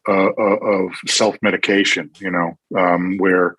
uh, 0.08 0.30
uh 0.38 0.58
of 0.74 0.92
self 1.06 1.36
medication 1.42 2.10
you 2.18 2.30
know 2.30 2.58
um, 2.76 3.16
where 3.18 3.56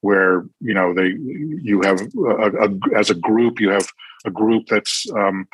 where 0.00 0.44
you 0.60 0.74
know 0.74 0.92
they 0.92 1.14
you 1.62 1.80
have 1.82 2.00
a, 2.00 2.66
a, 2.66 2.96
as 2.96 3.10
a 3.10 3.14
group 3.14 3.60
you 3.60 3.70
have 3.70 3.88
a 4.26 4.30
group 4.30 4.66
that's 4.66 5.06
um, 5.12 5.48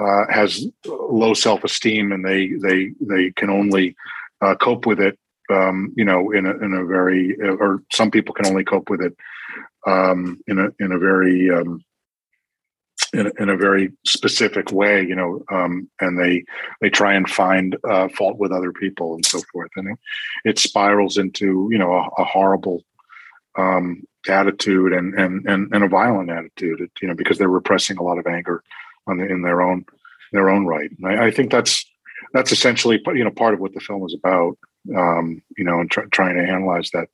uh, 0.00 0.24
has 0.30 0.66
low 0.86 1.34
self 1.34 1.64
esteem 1.64 2.12
and 2.12 2.24
they 2.24 2.48
they 2.62 2.92
they 3.00 3.32
can 3.32 3.50
only 3.50 3.96
uh, 4.40 4.54
cope 4.54 4.86
with 4.86 5.00
it 5.00 5.18
um, 5.50 5.92
you 5.96 6.04
know 6.04 6.30
in 6.30 6.46
a 6.46 6.50
in 6.58 6.74
a 6.74 6.84
very 6.84 7.36
or 7.40 7.82
some 7.92 8.10
people 8.10 8.34
can 8.34 8.46
only 8.46 8.64
cope 8.64 8.90
with 8.90 9.00
it 9.00 9.16
um, 9.86 10.38
in 10.46 10.58
a 10.58 10.68
in 10.78 10.92
a 10.92 10.98
very 10.98 11.50
um, 11.50 11.82
in 13.12 13.26
a, 13.26 13.42
in 13.42 13.48
a 13.48 13.56
very 13.56 13.92
specific 14.04 14.72
way, 14.72 15.02
you 15.02 15.14
know, 15.14 15.42
um, 15.50 15.88
and 16.00 16.18
they 16.18 16.44
they 16.80 16.90
try 16.90 17.14
and 17.14 17.28
find 17.28 17.76
uh, 17.88 18.08
fault 18.08 18.38
with 18.38 18.52
other 18.52 18.72
people 18.72 19.14
and 19.14 19.24
so 19.24 19.40
forth, 19.52 19.70
and 19.76 19.88
it, 19.88 19.98
it 20.44 20.58
spirals 20.58 21.16
into 21.16 21.68
you 21.70 21.78
know 21.78 21.92
a, 21.92 22.22
a 22.22 22.24
horrible 22.24 22.84
um, 23.56 24.02
attitude 24.28 24.92
and, 24.92 25.14
and 25.14 25.46
and 25.46 25.74
and 25.74 25.84
a 25.84 25.88
violent 25.88 26.30
attitude, 26.30 26.90
you 27.00 27.08
know, 27.08 27.14
because 27.14 27.38
they're 27.38 27.48
repressing 27.48 27.98
a 27.98 28.02
lot 28.02 28.18
of 28.18 28.26
anger 28.26 28.62
on 29.06 29.18
the, 29.18 29.26
in 29.26 29.42
their 29.42 29.62
own 29.62 29.84
their 30.32 30.50
own 30.50 30.66
right. 30.66 30.90
And 30.90 31.06
I, 31.06 31.26
I, 31.26 31.30
think 31.30 31.50
that's 31.50 31.84
that's 32.32 32.52
essentially 32.52 33.00
you 33.06 33.24
know 33.24 33.30
part 33.30 33.54
of 33.54 33.60
what 33.60 33.74
the 33.74 33.80
film 33.80 34.04
is 34.04 34.14
about, 34.14 34.58
um, 34.96 35.42
you 35.56 35.64
know, 35.64 35.80
and 35.80 35.90
try, 35.90 36.04
trying 36.06 36.36
to 36.36 36.42
analyze 36.42 36.90
that 36.90 37.08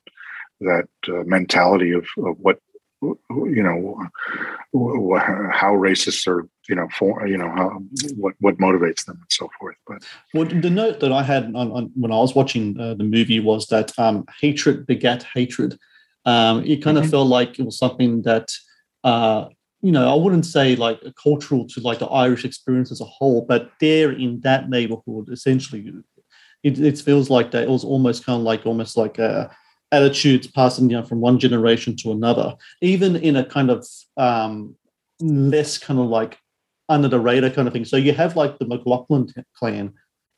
that 0.61 0.87
uh, 1.07 1.23
mentality 1.25 1.91
of, 1.91 2.05
of 2.17 2.37
what 2.39 2.59
you 3.29 3.63
know 3.63 3.81
how 5.51 5.73
racists 5.73 6.27
are 6.27 6.47
you 6.69 6.75
know 6.75 6.87
for 6.97 7.27
you 7.27 7.37
know 7.37 7.49
how, 7.49 7.81
what 8.15 8.33
what 8.39 8.57
motivates 8.57 9.05
them 9.05 9.17
and 9.17 9.31
so 9.31 9.49
forth 9.59 9.75
but. 9.87 10.03
Well 10.33 10.45
the 10.45 10.69
note 10.69 10.99
that 11.01 11.11
i 11.11 11.23
had 11.23 11.43
on, 11.45 11.71
on 11.71 11.91
when 11.95 12.11
i 12.11 12.17
was 12.17 12.35
watching 12.35 12.79
uh, 12.79 12.95
the 12.95 13.03
movie 13.03 13.39
was 13.39 13.67
that 13.67 13.97
um, 13.97 14.25
hatred 14.39 14.85
begat 14.87 15.23
hatred. 15.33 15.77
Um, 16.25 16.63
it 16.65 16.81
kind 16.83 16.97
mm-hmm. 16.97 17.05
of 17.05 17.11
felt 17.11 17.27
like 17.27 17.59
it 17.59 17.65
was 17.65 17.77
something 17.77 18.23
that 18.23 18.51
uh, 19.03 19.45
you 19.81 19.91
know 19.91 20.05
i 20.11 20.15
wouldn't 20.15 20.45
say 20.45 20.75
like 20.75 20.99
cultural 21.21 21.67
to 21.67 21.79
like 21.81 21.99
the 21.99 22.07
irish 22.07 22.45
experience 22.45 22.91
as 22.91 23.01
a 23.01 23.11
whole 23.17 23.41
but 23.47 23.71
there 23.79 24.11
in 24.11 24.39
that 24.41 24.69
neighborhood 24.69 25.29
essentially. 25.31 25.93
It, 26.63 26.79
it 26.79 26.97
feels 26.97 27.29
like 27.29 27.51
that 27.51 27.61
it 27.61 27.69
was 27.69 27.83
almost 27.83 28.25
kind 28.25 28.39
of 28.39 28.43
like 28.43 28.65
almost 28.65 28.97
like 28.97 29.19
a 29.19 29.55
attitudes 29.91 30.47
passing 30.47 30.87
down 30.87 31.05
from 31.05 31.21
one 31.21 31.39
generation 31.39 31.95
to 31.97 32.11
another, 32.11 32.55
even 32.81 33.15
in 33.15 33.35
a 33.35 33.45
kind 33.45 33.69
of 33.69 33.85
um, 34.17 34.75
less 35.19 35.77
kind 35.77 35.99
of 35.99 36.07
like 36.07 36.37
under 36.89 37.07
the 37.07 37.19
radar 37.19 37.49
kind 37.49 37.67
of 37.67 37.73
thing. 37.73 37.85
So 37.85 37.97
you 37.97 38.13
have 38.13 38.35
like 38.35 38.59
the 38.59 38.65
McLaughlin 38.65 39.31
clan, 39.57 39.93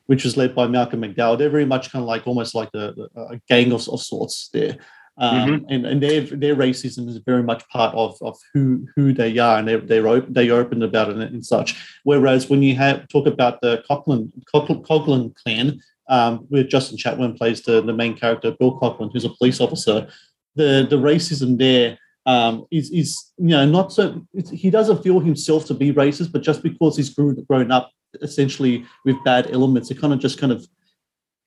which 0.06 0.24
was 0.24 0.38
led 0.38 0.56
by 0.56 0.68
Malcolm 0.68 1.02
McDowell. 1.02 1.38
They're 1.38 1.50
very 1.50 1.66
much 1.66 1.92
kind 1.92 2.04
of 2.04 2.08
like 2.08 2.26
almost 2.28 2.56
like 2.56 2.70
a, 2.74 2.94
a 3.16 3.42
gang 3.50 3.72
of, 3.72 3.88
of, 3.90 4.02
sorts 4.02 4.50
there. 4.54 4.78
Um, 5.20 5.50
mm-hmm. 5.50 5.74
and, 5.74 5.86
and 5.88 6.04
their 6.04 6.22
their 6.22 6.56
racism 6.56 7.10
is 7.10 7.18
very 7.18 7.42
much 7.42 7.68
part 7.70 7.94
of, 7.96 8.18
of 8.22 8.38
who 8.54 8.88
who 8.96 9.14
they 9.14 9.36
are, 9.40 9.58
and 9.58 9.68
they're 9.68 9.80
they're 9.80 10.08
open, 10.08 10.32
they 10.32 10.52
open 10.52 10.84
about 10.84 11.10
it 11.10 11.18
and, 11.18 11.44
such. 11.44 11.76
Whereas 12.04 12.50
when 12.50 12.62
you 12.62 12.76
have 12.76 13.08
talk 13.08 13.26
about 13.26 13.60
the 13.62 13.84
Coughlin 13.90 14.32
Coughlin 14.54 15.36
clan, 15.36 15.82
um, 16.10 16.46
where 16.50 16.64
Justin 16.64 16.98
Chatwin 16.98 17.38
plays 17.38 17.62
the, 17.62 17.82
the 17.82 17.94
main 17.94 18.16
character, 18.16 18.52
Bill 18.52 18.80
Coughlin, 18.80 19.12
who's 19.12 19.26
a 19.26 19.30
police 19.30 19.60
officer. 19.60 20.08
The 20.56 20.88
the 20.90 20.98
racism 20.98 21.58
there 21.58 21.98
um, 22.26 22.66
is 22.72 22.90
is 22.92 23.32
you 23.38 23.50
know 23.50 23.66
not 23.66 23.94
so 23.94 24.26
he 24.52 24.70
doesn't 24.70 25.04
feel 25.04 25.20
himself 25.20 25.66
to 25.66 25.74
be 25.74 25.94
racist, 25.94 26.32
but 26.32 26.42
just 26.42 26.64
because 26.64 26.98
he's 26.98 27.10
grown 27.10 27.72
up 27.72 27.92
essentially 28.22 28.86
with 29.06 29.24
bad 29.24 29.50
elements, 29.52 29.92
it 29.92 30.00
kind 30.00 30.14
of 30.14 30.20
just 30.20 30.40
kind 30.40 30.52
of 30.52 30.68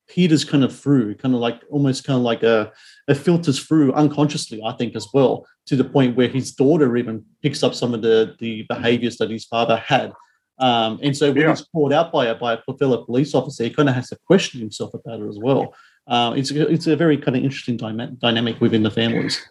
peters 0.09 0.45
kind 0.45 0.65
of 0.65 0.77
through, 0.77 1.15
kind 1.15 1.35
of 1.35 1.41
like 1.41 1.63
almost 1.71 2.05
kind 2.05 2.17
of 2.17 2.23
like 2.23 2.43
a 2.43 2.73
it 3.09 3.15
filters 3.15 3.59
through 3.59 3.93
unconsciously, 3.93 4.61
I 4.65 4.73
think, 4.73 4.97
as 4.97 5.09
well, 5.15 5.47
to 5.67 5.77
the 5.77 5.85
point 5.85 6.17
where 6.17 6.29
his 6.29 6.53
daughter 6.53 6.97
even 6.97 7.25
picks 7.43 7.63
up 7.63 7.75
some 7.75 7.95
of 7.95 8.03
the 8.03 8.35
the 8.39 8.63
behaviors 8.69 9.17
that 9.19 9.31
his 9.31 9.45
father 9.45 9.77
had 9.77 10.13
um, 10.61 11.01
and 11.03 11.17
so 11.17 11.33
when 11.33 11.41
yeah. 11.43 11.51
he's 11.51 11.67
called 11.73 11.93
out 11.93 12.13
by 12.13 12.27
a 12.27 12.35
by 12.35 12.59
a 12.69 12.77
fellow 12.77 13.05
police 13.05 13.35
officer, 13.35 13.65
he 13.65 13.71
kind 13.71 13.89
of 13.89 13.95
has 13.95 14.11
to 14.11 14.19
question 14.27 14.61
himself 14.61 14.93
about 14.95 15.21
it 15.21 15.29
as 15.29 15.39
well. 15.39 15.75
Uh, 16.07 16.35
it's 16.37 16.51
it's 16.51 16.87
a 16.87 16.97
very 16.97 17.17
kind 17.17 17.37
of 17.37 17.43
interesting 17.43 17.77
dynamic 17.77 18.61
within 18.61 18.83
the 18.83 18.91
families. 18.91 19.49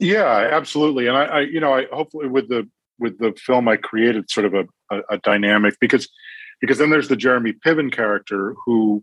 Yeah, 0.00 0.48
absolutely. 0.50 1.06
And 1.06 1.16
I, 1.16 1.24
I, 1.24 1.40
you 1.40 1.60
know, 1.60 1.74
I 1.74 1.86
hopefully 1.92 2.26
with 2.26 2.48
the 2.48 2.68
with 2.98 3.18
the 3.18 3.32
film, 3.38 3.68
I 3.68 3.76
created 3.76 4.30
sort 4.30 4.46
of 4.46 4.54
a, 4.54 4.64
a, 4.90 5.00
a 5.10 5.18
dynamic 5.18 5.74
because 5.80 6.08
because 6.60 6.78
then 6.78 6.90
there's 6.90 7.08
the 7.08 7.16
Jeremy 7.16 7.52
Piven 7.52 7.92
character 7.92 8.54
who 8.64 9.02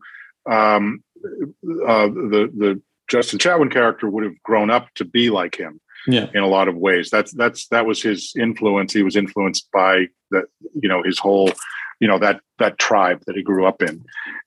um, 0.50 1.04
uh, 1.26 2.08
the 2.08 2.52
the 2.56 2.82
Justin 3.10 3.40
Chatwin 3.40 3.72
character 3.72 4.10
would 4.10 4.24
have 4.24 4.42
grown 4.44 4.70
up 4.70 4.94
to 4.96 5.06
be 5.06 5.30
like 5.30 5.56
him 5.56 5.80
yeah. 6.08 6.28
in 6.34 6.44
a 6.44 6.48
lot 6.48 6.68
of 6.68 6.76
ways. 6.76 7.10
That's 7.10 7.32
that's 7.34 7.68
that 7.68 7.86
was 7.86 8.02
his 8.02 8.34
influence. 8.38 8.94
He 8.94 9.04
was 9.04 9.16
influenced 9.16 9.70
by 9.72 10.08
that, 10.32 10.46
you 10.82 10.90
know, 10.90 11.04
his 11.04 11.20
whole, 11.20 11.52
you 12.00 12.08
know, 12.08 12.20
that 12.20 12.42
that 12.60 12.80
tribe 12.80 13.24
that 13.28 13.36
he 13.36 13.44
grew 13.44 13.66
up 13.66 13.82
in. 13.82 14.04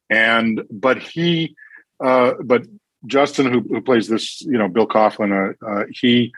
And 0.09 0.62
but 0.71 0.99
he 0.99 1.55
uh 2.02 2.35
but 2.43 2.67
Justin 3.07 3.52
who, 3.52 3.61
who 3.61 3.81
plays 3.81 4.09
this, 4.09 4.40
you 4.43 4.59
know, 4.59 4.69
Bill 4.69 4.87
Coughlin, 4.87 5.33
uh, 5.33 5.67
uh 5.67 5.85
he 5.90 6.33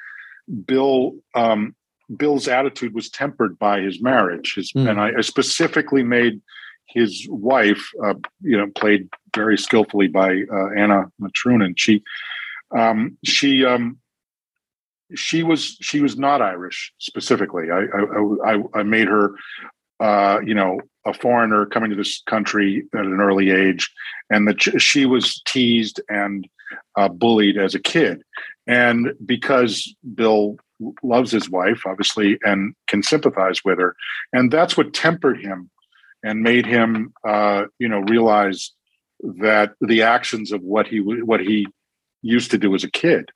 Bill 0.66 1.14
um 1.34 1.74
Bill's 2.16 2.48
attitude 2.48 2.94
was 2.94 3.08
tempered 3.08 3.58
by 3.58 3.80
his 3.80 4.02
marriage. 4.02 4.54
His, 4.54 4.72
mm. 4.72 4.88
and 4.88 5.00
I, 5.00 5.12
I 5.18 5.20
specifically 5.22 6.02
made 6.02 6.40
his 6.86 7.26
wife, 7.30 7.90
uh, 8.04 8.14
you 8.42 8.56
know, 8.56 8.68
played 8.74 9.08
very 9.34 9.56
skillfully 9.56 10.08
by 10.08 10.42
uh, 10.52 10.68
Anna 10.76 11.10
Matrunen. 11.20 11.74
She, 11.76 12.02
um, 12.76 13.16
she, 13.24 13.64
um, 13.64 13.98
she 15.14 15.42
was 15.42 15.76
she 15.80 16.00
was 16.00 16.16
not 16.16 16.42
Irish 16.42 16.92
specifically. 16.98 17.70
I 17.70 17.80
I, 17.80 18.54
I, 18.54 18.62
I 18.80 18.82
made 18.82 19.08
her, 19.08 19.34
uh, 20.00 20.40
you 20.44 20.54
know, 20.54 20.80
a 21.06 21.14
foreigner 21.14 21.66
coming 21.66 21.90
to 21.90 21.96
this 21.96 22.22
country 22.26 22.84
at 22.94 23.04
an 23.04 23.20
early 23.20 23.50
age, 23.50 23.90
and 24.30 24.46
that 24.48 24.80
she 24.80 25.06
was 25.06 25.40
teased 25.46 26.00
and 26.08 26.48
uh, 26.96 27.08
bullied 27.08 27.58
as 27.58 27.74
a 27.74 27.80
kid, 27.80 28.22
and 28.66 29.12
because 29.24 29.94
Bill 30.14 30.56
loves 31.04 31.30
his 31.30 31.48
wife 31.48 31.82
obviously 31.86 32.38
and 32.42 32.74
can 32.88 33.02
sympathize 33.02 33.64
with 33.64 33.78
her, 33.78 33.94
and 34.32 34.50
that's 34.50 34.76
what 34.76 34.94
tempered 34.94 35.40
him 35.40 35.70
and 36.24 36.42
made 36.42 36.66
him, 36.66 37.12
uh, 37.26 37.64
you 37.78 37.88
know, 37.88 38.00
realize 38.00 38.72
that 39.22 39.72
the 39.80 40.02
actions 40.02 40.52
of 40.52 40.62
what 40.62 40.86
he 40.86 41.00
what 41.00 41.40
he 41.40 41.66
used 42.22 42.50
to 42.50 42.58
do 42.58 42.74
as 42.74 42.84
a 42.84 42.90
kid 42.90 43.30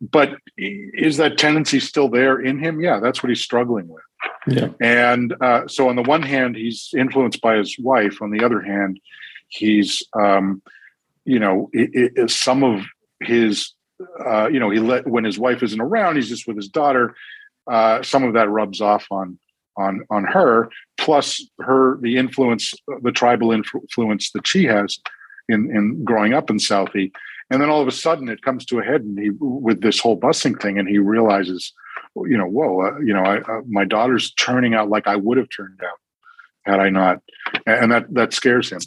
but 0.00 0.38
is 0.56 1.16
that 1.18 1.38
tendency 1.38 1.80
still 1.80 2.08
there 2.08 2.40
in 2.40 2.58
him? 2.58 2.80
Yeah, 2.80 3.00
that's 3.00 3.22
what 3.22 3.28
he's 3.30 3.40
struggling 3.40 3.88
with. 3.88 4.02
Yeah. 4.46 4.68
And 4.80 5.34
uh, 5.40 5.66
so, 5.68 5.88
on 5.88 5.96
the 5.96 6.02
one 6.02 6.22
hand, 6.22 6.56
he's 6.56 6.90
influenced 6.96 7.40
by 7.40 7.56
his 7.56 7.78
wife. 7.78 8.20
On 8.20 8.30
the 8.30 8.44
other 8.44 8.60
hand, 8.60 9.00
he's, 9.48 10.02
um, 10.18 10.62
you 11.24 11.38
know, 11.38 11.70
it, 11.72 12.12
it, 12.16 12.30
some 12.30 12.62
of 12.62 12.84
his, 13.20 13.72
uh, 14.26 14.48
you 14.48 14.60
know, 14.60 14.70
he 14.70 14.80
let 14.80 15.06
when 15.06 15.24
his 15.24 15.38
wife 15.38 15.62
isn't 15.62 15.80
around, 15.80 16.16
he's 16.16 16.28
just 16.28 16.46
with 16.46 16.56
his 16.56 16.68
daughter. 16.68 17.14
Uh, 17.70 18.02
some 18.02 18.24
of 18.24 18.34
that 18.34 18.50
rubs 18.50 18.80
off 18.80 19.06
on 19.10 19.38
on 19.76 20.04
on 20.10 20.24
her. 20.24 20.70
Plus, 20.98 21.42
her 21.60 21.98
the 22.00 22.16
influence, 22.18 22.74
the 23.02 23.12
tribal 23.12 23.52
influence 23.52 24.30
that 24.32 24.46
she 24.46 24.64
has 24.64 24.98
in 25.48 25.74
in 25.74 26.04
growing 26.04 26.34
up 26.34 26.50
in 26.50 26.58
Southie 26.58 27.12
and 27.50 27.60
then 27.60 27.70
all 27.70 27.80
of 27.80 27.88
a 27.88 27.92
sudden 27.92 28.28
it 28.28 28.42
comes 28.42 28.64
to 28.66 28.78
a 28.78 28.84
head 28.84 29.02
and 29.02 29.18
he 29.18 29.30
with 29.38 29.80
this 29.80 30.00
whole 30.00 30.18
busing 30.18 30.60
thing 30.60 30.78
and 30.78 30.88
he 30.88 30.98
realizes 30.98 31.72
you 32.16 32.36
know 32.36 32.46
whoa 32.46 32.86
uh, 32.86 32.98
you 32.98 33.12
know 33.12 33.22
I, 33.22 33.38
uh, 33.40 33.62
my 33.66 33.84
daughter's 33.84 34.32
turning 34.34 34.74
out 34.74 34.88
like 34.88 35.06
i 35.06 35.16
would 35.16 35.38
have 35.38 35.48
turned 35.48 35.80
out 35.82 35.98
had 36.64 36.80
i 36.80 36.88
not. 36.88 37.20
And 37.66 37.92
that 37.92 38.12
that 38.14 38.32
scares 38.32 38.70
him 38.70 38.80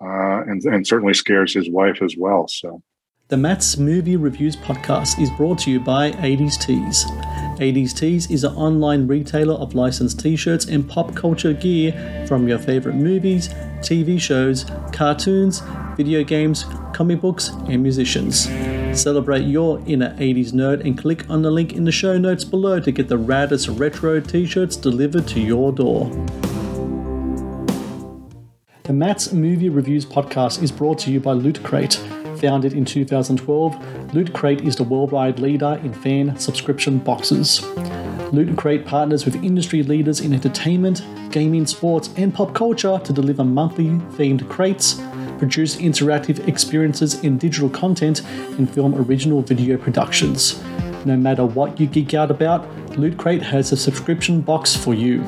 uh, 0.00 0.42
and 0.42 0.62
and 0.64 0.86
certainly 0.86 1.14
scares 1.14 1.52
his 1.52 1.68
wife 1.68 2.02
as 2.02 2.16
well 2.16 2.48
so 2.48 2.82
The 3.28 3.38
Matt's 3.38 3.78
Movie 3.78 4.16
Reviews 4.16 4.54
podcast 4.54 5.18
is 5.18 5.30
brought 5.30 5.60
to 5.60 5.70
you 5.70 5.80
by 5.80 6.10
80s 6.10 6.60
Tees. 6.60 7.06
80s 7.58 7.96
Tees 7.96 8.30
is 8.30 8.44
an 8.44 8.54
online 8.54 9.06
retailer 9.06 9.54
of 9.54 9.74
licensed 9.74 10.20
t 10.20 10.36
shirts 10.36 10.66
and 10.66 10.86
pop 10.86 11.14
culture 11.14 11.54
gear 11.54 12.26
from 12.28 12.46
your 12.46 12.58
favorite 12.58 12.96
movies, 12.96 13.48
TV 13.80 14.20
shows, 14.20 14.66
cartoons, 14.92 15.62
video 15.96 16.22
games, 16.22 16.66
comic 16.92 17.22
books, 17.22 17.48
and 17.66 17.82
musicians. 17.82 18.44
Celebrate 18.92 19.44
your 19.44 19.82
inner 19.86 20.14
80s 20.18 20.52
nerd 20.52 20.84
and 20.84 20.98
click 20.98 21.24
on 21.30 21.40
the 21.40 21.50
link 21.50 21.72
in 21.72 21.84
the 21.84 21.92
show 21.92 22.18
notes 22.18 22.44
below 22.44 22.78
to 22.78 22.92
get 22.92 23.08
the 23.08 23.18
raddest 23.18 23.80
retro 23.80 24.20
t 24.20 24.44
shirts 24.44 24.76
delivered 24.76 25.26
to 25.28 25.40
your 25.40 25.72
door. 25.72 26.10
The 28.82 28.92
Matt's 28.92 29.32
Movie 29.32 29.70
Reviews 29.70 30.04
podcast 30.04 30.62
is 30.62 30.70
brought 30.70 30.98
to 30.98 31.10
you 31.10 31.20
by 31.20 31.32
Loot 31.32 31.62
Crate. 31.62 31.98
Founded 32.40 32.72
in 32.72 32.84
2012, 32.84 34.14
Loot 34.14 34.32
Crate 34.32 34.62
is 34.62 34.76
the 34.76 34.84
worldwide 34.84 35.38
leader 35.38 35.80
in 35.82 35.92
fan 35.92 36.36
subscription 36.38 36.98
boxes. 36.98 37.64
Loot 38.32 38.56
Crate 38.56 38.84
partners 38.84 39.24
with 39.24 39.42
industry 39.44 39.82
leaders 39.82 40.20
in 40.20 40.32
entertainment, 40.32 41.02
gaming, 41.30 41.66
sports, 41.66 42.10
and 42.16 42.34
pop 42.34 42.54
culture 42.54 43.00
to 43.04 43.12
deliver 43.12 43.44
monthly 43.44 43.86
themed 44.16 44.48
crates, 44.48 45.00
produce 45.38 45.76
interactive 45.76 46.46
experiences 46.48 47.22
in 47.22 47.38
digital 47.38 47.70
content, 47.70 48.22
and 48.58 48.68
film 48.72 48.94
original 48.94 49.40
video 49.42 49.76
productions. 49.76 50.60
No 51.04 51.16
matter 51.16 51.44
what 51.44 51.78
you 51.78 51.86
geek 51.86 52.14
out 52.14 52.30
about, 52.30 52.66
Loot 52.98 53.16
Crate 53.18 53.42
has 53.42 53.72
a 53.72 53.76
subscription 53.76 54.40
box 54.40 54.74
for 54.76 54.94
you. 54.94 55.22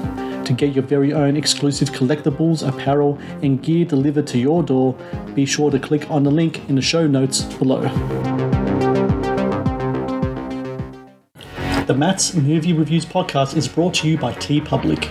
To 0.46 0.52
get 0.52 0.76
your 0.76 0.84
very 0.84 1.12
own 1.12 1.36
exclusive 1.36 1.90
collectibles, 1.90 2.66
apparel, 2.66 3.18
and 3.42 3.60
gear 3.60 3.84
delivered 3.84 4.28
to 4.28 4.38
your 4.38 4.62
door, 4.62 4.96
be 5.34 5.44
sure 5.44 5.72
to 5.72 5.78
click 5.80 6.08
on 6.08 6.22
the 6.22 6.30
link 6.30 6.60
in 6.68 6.76
the 6.76 6.82
show 6.82 7.04
notes 7.04 7.42
below. 7.42 7.82
The 11.86 11.94
Matt's 11.98 12.34
Movie 12.34 12.72
Reviews 12.72 13.04
podcast 13.04 13.56
is 13.56 13.66
brought 13.66 13.94
to 13.94 14.08
you 14.08 14.18
by 14.18 14.34
TeePublic. 14.34 15.10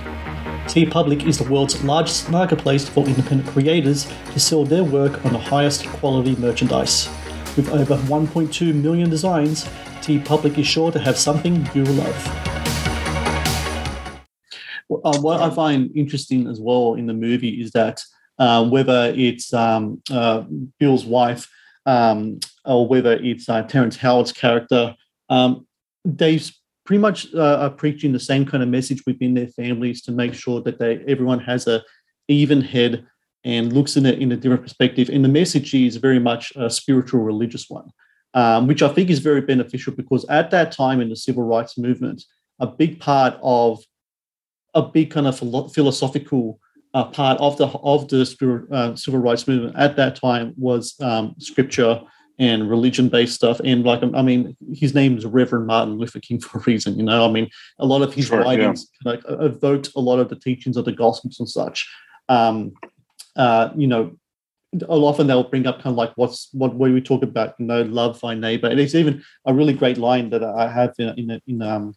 T 0.70 0.86
Public 0.86 1.26
is 1.26 1.38
the 1.38 1.52
world's 1.52 1.84
largest 1.84 2.30
marketplace 2.30 2.88
for 2.88 3.06
independent 3.06 3.50
creators 3.50 4.08
to 4.32 4.40
sell 4.40 4.64
their 4.64 4.86
work 4.86 5.26
on 5.26 5.34
the 5.34 5.40
highest 5.40 5.86
quality 5.86 6.38
merchandise. 6.38 7.10
With 7.58 7.68
over 7.72 7.98
1.2 7.98 8.74
million 8.74 9.10
designs, 9.10 9.66
TeePublic 10.00 10.58
is 10.58 10.66
sure 10.66 10.94
to 10.94 11.00
have 11.00 11.18
something 11.18 11.68
you 11.74 11.84
love. 11.84 12.55
Uh, 15.06 15.20
what 15.20 15.40
I 15.40 15.52
find 15.52 15.92
interesting 15.96 16.48
as 16.48 16.60
well 16.60 16.96
in 16.96 17.06
the 17.06 17.14
movie 17.14 17.62
is 17.62 17.72
that 17.72 18.02
uh, 18.40 18.68
whether 18.68 19.14
it's 19.16 19.54
um, 19.54 20.02
uh, 20.12 20.44
Bill's 20.80 21.06
wife 21.06 21.48
um, 21.86 22.40
or 22.66 22.88
whether 22.88 23.14
it's 23.14 23.48
uh, 23.48 23.62
Terrence 23.62 23.96
Howard's 23.96 24.32
character, 24.32 24.96
um, 25.30 25.68
they 26.04 26.42
pretty 26.86 27.00
much 27.00 27.34
uh, 27.36 27.58
are 27.62 27.70
preaching 27.70 28.14
the 28.14 28.20
same 28.20 28.48
kind 28.48 28.64
of 28.64 28.70
message 28.70 29.04
within 29.06 29.36
their 29.36 29.48
families 29.48 30.02
to 30.02 30.12
make 30.12 30.34
sure 30.34 30.60
that 30.62 30.80
they 30.80 31.04
everyone 31.08 31.40
has 31.40 31.68
a 31.68 31.84
even 32.28 32.60
head 32.62 33.06
and 33.44 33.74
looks 33.74 33.98
in 33.98 34.08
it 34.08 34.20
in 34.20 34.32
a 34.32 34.36
different 34.36 34.64
perspective. 34.64 35.10
And 35.10 35.24
the 35.24 35.30
message 35.30 35.76
is 35.76 35.98
very 35.98 36.20
much 36.20 36.52
a 36.56 36.68
spiritual 36.68 37.22
religious 37.22 37.70
one, 37.70 37.92
um, 38.34 38.66
which 38.66 38.82
I 38.82 38.90
think 38.90 39.12
is 39.12 39.20
very 39.20 39.42
beneficial 39.42 39.94
because 39.94 40.26
at 40.30 40.50
that 40.50 40.72
time 40.72 41.00
in 41.00 41.10
the 41.10 41.16
civil 41.16 41.44
rights 41.44 41.78
movement, 41.78 42.24
a 42.60 42.66
big 42.66 43.00
part 43.00 43.38
of 43.44 43.84
a 44.76 44.82
big 44.82 45.10
kind 45.10 45.26
of 45.26 45.40
philosophical 45.74 46.60
uh, 46.94 47.06
part 47.06 47.40
of 47.40 47.58
the 47.58 47.68
of 47.68 48.08
the 48.08 48.26
spirit, 48.26 48.72
uh, 48.72 48.96
civil 48.96 49.20
rights 49.20 49.48
movement 49.48 49.76
at 49.76 49.96
that 49.96 50.16
time 50.16 50.54
was 50.58 50.96
um, 51.02 51.36
scripture 51.40 52.02
and 52.38 52.70
religion 52.70 53.10
based 53.10 53.36
stuff. 53.36 53.60
And 53.64 53.84
like, 53.84 54.02
I 54.14 54.22
mean, 54.22 54.56
his 54.74 54.94
name 54.94 55.18
is 55.18 55.26
Reverend 55.26 55.68
Martin 55.68 55.98
Luther 55.98 56.20
King 56.20 56.40
for 56.40 56.60
a 56.60 56.62
reason. 56.62 56.98
You 56.98 57.04
know, 57.04 57.28
I 57.28 57.32
mean, 57.32 57.50
a 57.80 57.86
lot 57.86 58.02
of 58.02 58.14
his 58.14 58.28
sure, 58.28 58.40
writings 58.40 58.90
yeah. 59.04 59.12
like 59.12 59.22
evoked 59.28 59.90
a 59.96 60.00
lot 60.00 60.20
of 60.20 60.30
the 60.30 60.36
teachings 60.36 60.78
of 60.78 60.86
the 60.86 60.92
Gospels 60.92 61.40
and 61.40 61.50
such. 61.50 61.90
Um, 62.30 62.74
uh, 63.36 63.70
you 63.76 63.88
know, 63.88 64.18
often 64.88 65.28
they'll 65.28 65.44
bring 65.44 65.68
up 65.68 65.82
kind 65.82 65.94
of 65.94 65.98
like 65.98 66.12
what's 66.16 66.50
what 66.54 66.76
we 66.76 67.02
talk 67.02 67.24
about 67.24 67.56
you 67.60 67.66
know 67.66 67.82
love 67.84 68.20
thy 68.20 68.34
neighbor 68.34 68.68
and 68.68 68.80
it's 68.80 68.96
even 68.96 69.24
a 69.46 69.54
really 69.54 69.74
great 69.74 69.98
line 69.98 70.30
that 70.30 70.44
i 70.44 70.68
have 70.70 70.94
in 71.00 71.10
in, 71.18 71.42
in 71.48 71.62
um 71.62 71.94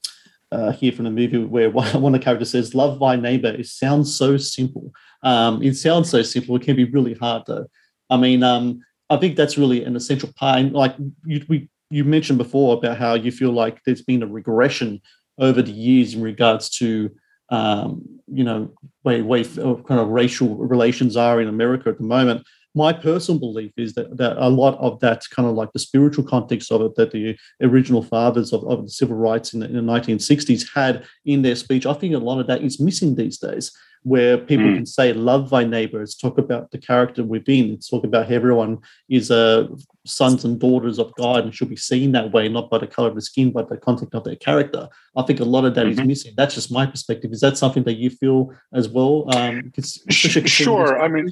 uh, 0.50 0.72
here 0.72 0.92
from 0.92 1.04
the 1.04 1.10
movie 1.10 1.38
where 1.38 1.70
one 1.70 1.94
of 1.94 2.12
the 2.12 2.18
characters 2.18 2.50
says, 2.50 2.74
"Love 2.74 2.98
my 2.98 3.16
neighbor." 3.16 3.48
It 3.48 3.66
sounds 3.66 4.14
so 4.14 4.36
simple. 4.36 4.92
Um, 5.22 5.62
it 5.62 5.74
sounds 5.74 6.10
so 6.10 6.22
simple. 6.22 6.56
It 6.56 6.62
can 6.62 6.76
be 6.76 6.84
really 6.84 7.14
hard 7.14 7.44
though. 7.46 7.66
I 8.10 8.16
mean, 8.16 8.42
um, 8.42 8.80
I 9.10 9.16
think 9.16 9.36
that's 9.36 9.58
really 9.58 9.84
an 9.84 9.96
essential 9.96 10.30
part. 10.36 10.60
And 10.60 10.72
like 10.72 10.94
you, 11.26 11.44
we, 11.48 11.68
you 11.90 12.04
mentioned 12.04 12.38
before 12.38 12.76
about 12.76 12.98
how 12.98 13.14
you 13.14 13.30
feel 13.30 13.52
like 13.52 13.82
there's 13.84 14.02
been 14.02 14.22
a 14.22 14.26
regression 14.26 15.00
over 15.38 15.62
the 15.62 15.72
years 15.72 16.14
in 16.14 16.22
regards 16.22 16.68
to 16.78 17.10
um, 17.50 18.02
you 18.26 18.44
know 18.44 18.70
way 19.04 19.22
way 19.22 19.44
kind 19.44 20.00
of 20.00 20.08
racial 20.08 20.56
relations 20.56 21.16
are 21.16 21.40
in 21.40 21.48
America 21.48 21.88
at 21.88 21.98
the 21.98 22.04
moment 22.04 22.46
my 22.78 22.92
personal 22.92 23.40
belief 23.40 23.72
is 23.76 23.94
that, 23.94 24.16
that 24.16 24.36
a 24.38 24.48
lot 24.48 24.78
of 24.78 25.00
that 25.00 25.24
kind 25.34 25.48
of 25.48 25.56
like 25.56 25.72
the 25.72 25.80
spiritual 25.80 26.24
context 26.24 26.70
of 26.70 26.80
it 26.80 26.94
that 26.94 27.10
the 27.10 27.36
original 27.60 28.04
fathers 28.04 28.52
of, 28.52 28.62
of 28.64 28.84
the 28.84 28.90
civil 28.90 29.16
rights 29.16 29.52
in 29.52 29.58
the, 29.60 29.66
in 29.66 29.74
the 29.74 29.92
1960s 29.92 30.72
had 30.72 31.04
in 31.26 31.42
their 31.42 31.56
speech, 31.56 31.86
I 31.86 31.92
think 31.94 32.14
a 32.14 32.18
lot 32.18 32.38
of 32.38 32.46
that 32.46 32.62
is 32.62 32.78
missing 32.78 33.16
these 33.16 33.38
days, 33.38 33.76
where 34.04 34.38
people 34.38 34.66
mm. 34.66 34.76
can 34.76 34.86
say, 34.86 35.12
love 35.12 35.50
thy 35.50 35.64
neighbors, 35.64 36.14
talk 36.14 36.38
about 36.38 36.70
the 36.70 36.78
character 36.78 37.24
within, 37.24 37.72
it's 37.72 37.88
talk 37.88 38.04
about 38.04 38.30
everyone 38.30 38.78
is 39.08 39.32
uh, 39.32 39.66
sons 40.06 40.44
and 40.44 40.60
daughters 40.60 41.00
of 41.00 41.12
God 41.16 41.42
and 41.42 41.52
should 41.52 41.68
be 41.68 41.76
seen 41.90 42.12
that 42.12 42.30
way, 42.32 42.48
not 42.48 42.70
by 42.70 42.78
the 42.78 42.86
color 42.86 43.08
of 43.08 43.16
the 43.16 43.22
skin, 43.22 43.50
but 43.50 43.68
the 43.68 43.76
content 43.76 44.14
of 44.14 44.22
their 44.22 44.36
character. 44.36 44.88
I 45.16 45.22
think 45.24 45.40
a 45.40 45.44
lot 45.44 45.64
of 45.64 45.74
that 45.74 45.86
mm-hmm. 45.86 46.00
is 46.00 46.06
missing. 46.06 46.34
That's 46.36 46.54
just 46.54 46.70
my 46.70 46.86
perspective. 46.86 47.32
Is 47.32 47.40
that 47.40 47.58
something 47.58 47.82
that 47.84 47.96
you 47.96 48.10
feel 48.10 48.54
as 48.72 48.88
well? 48.88 49.24
Um, 49.36 49.72
sure. 49.80 51.02
I 51.02 51.08
mean, 51.08 51.28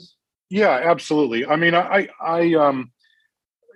yeah, 0.49 0.81
absolutely. 0.85 1.47
I 1.47 1.57
mean, 1.57 1.75
I, 1.75 2.09
I, 2.21 2.55
um, 2.55 2.93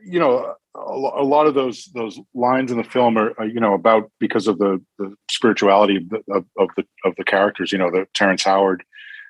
you 0.04 0.18
know, 0.18 0.54
a, 0.74 1.24
lot 1.24 1.46
of 1.46 1.54
those 1.54 1.90
those 1.94 2.18
lines 2.32 2.70
in 2.70 2.78
the 2.78 2.84
film 2.84 3.18
are, 3.18 3.34
you 3.44 3.60
know, 3.60 3.74
about 3.74 4.10
because 4.20 4.46
of 4.46 4.58
the 4.58 4.80
the 4.98 5.14
spirituality 5.30 5.96
of 5.96 6.08
the, 6.08 6.22
of, 6.32 6.44
of 6.58 6.68
the 6.76 6.84
of 7.04 7.14
the 7.16 7.24
characters. 7.24 7.72
You 7.72 7.78
know, 7.78 7.90
the 7.90 8.06
Terrence 8.14 8.44
Howard, 8.44 8.84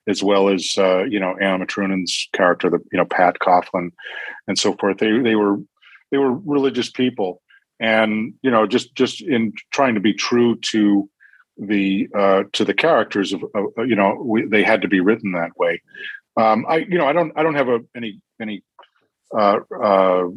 as 0.06 0.22
well 0.22 0.48
as 0.48 0.74
uh, 0.76 1.04
you 1.04 1.18
know 1.18 1.34
Anna 1.40 1.64
Micronen's 1.64 2.28
character, 2.34 2.68
the 2.68 2.78
you 2.92 2.98
know 2.98 3.06
Pat 3.06 3.38
Coughlin, 3.40 3.90
and 4.46 4.58
so 4.58 4.74
forth. 4.74 4.98
They 4.98 5.18
they 5.18 5.34
were 5.34 5.56
they 6.10 6.18
were 6.18 6.32
religious 6.32 6.90
people, 6.90 7.40
and 7.80 8.34
you 8.42 8.50
know, 8.50 8.66
just 8.66 8.94
just 8.94 9.22
in 9.22 9.54
trying 9.72 9.94
to 9.94 10.00
be 10.00 10.12
true 10.12 10.56
to 10.56 11.08
the 11.56 12.08
uh, 12.14 12.44
to 12.52 12.64
the 12.66 12.74
characters 12.74 13.32
of, 13.32 13.42
of 13.54 13.88
you 13.88 13.96
know 13.96 14.20
we, 14.22 14.44
they 14.44 14.62
had 14.62 14.82
to 14.82 14.88
be 14.88 15.00
written 15.00 15.32
that 15.32 15.56
way 15.56 15.80
um, 16.36 16.64
I, 16.68 16.78
you 16.78 16.98
know, 16.98 17.06
I 17.06 17.12
don't, 17.12 17.32
I 17.36 17.42
don't 17.42 17.54
have 17.54 17.68
a, 17.68 17.80
any, 17.96 18.20
any, 18.40 18.62
uh, 19.36 19.58
uh, 19.82 20.28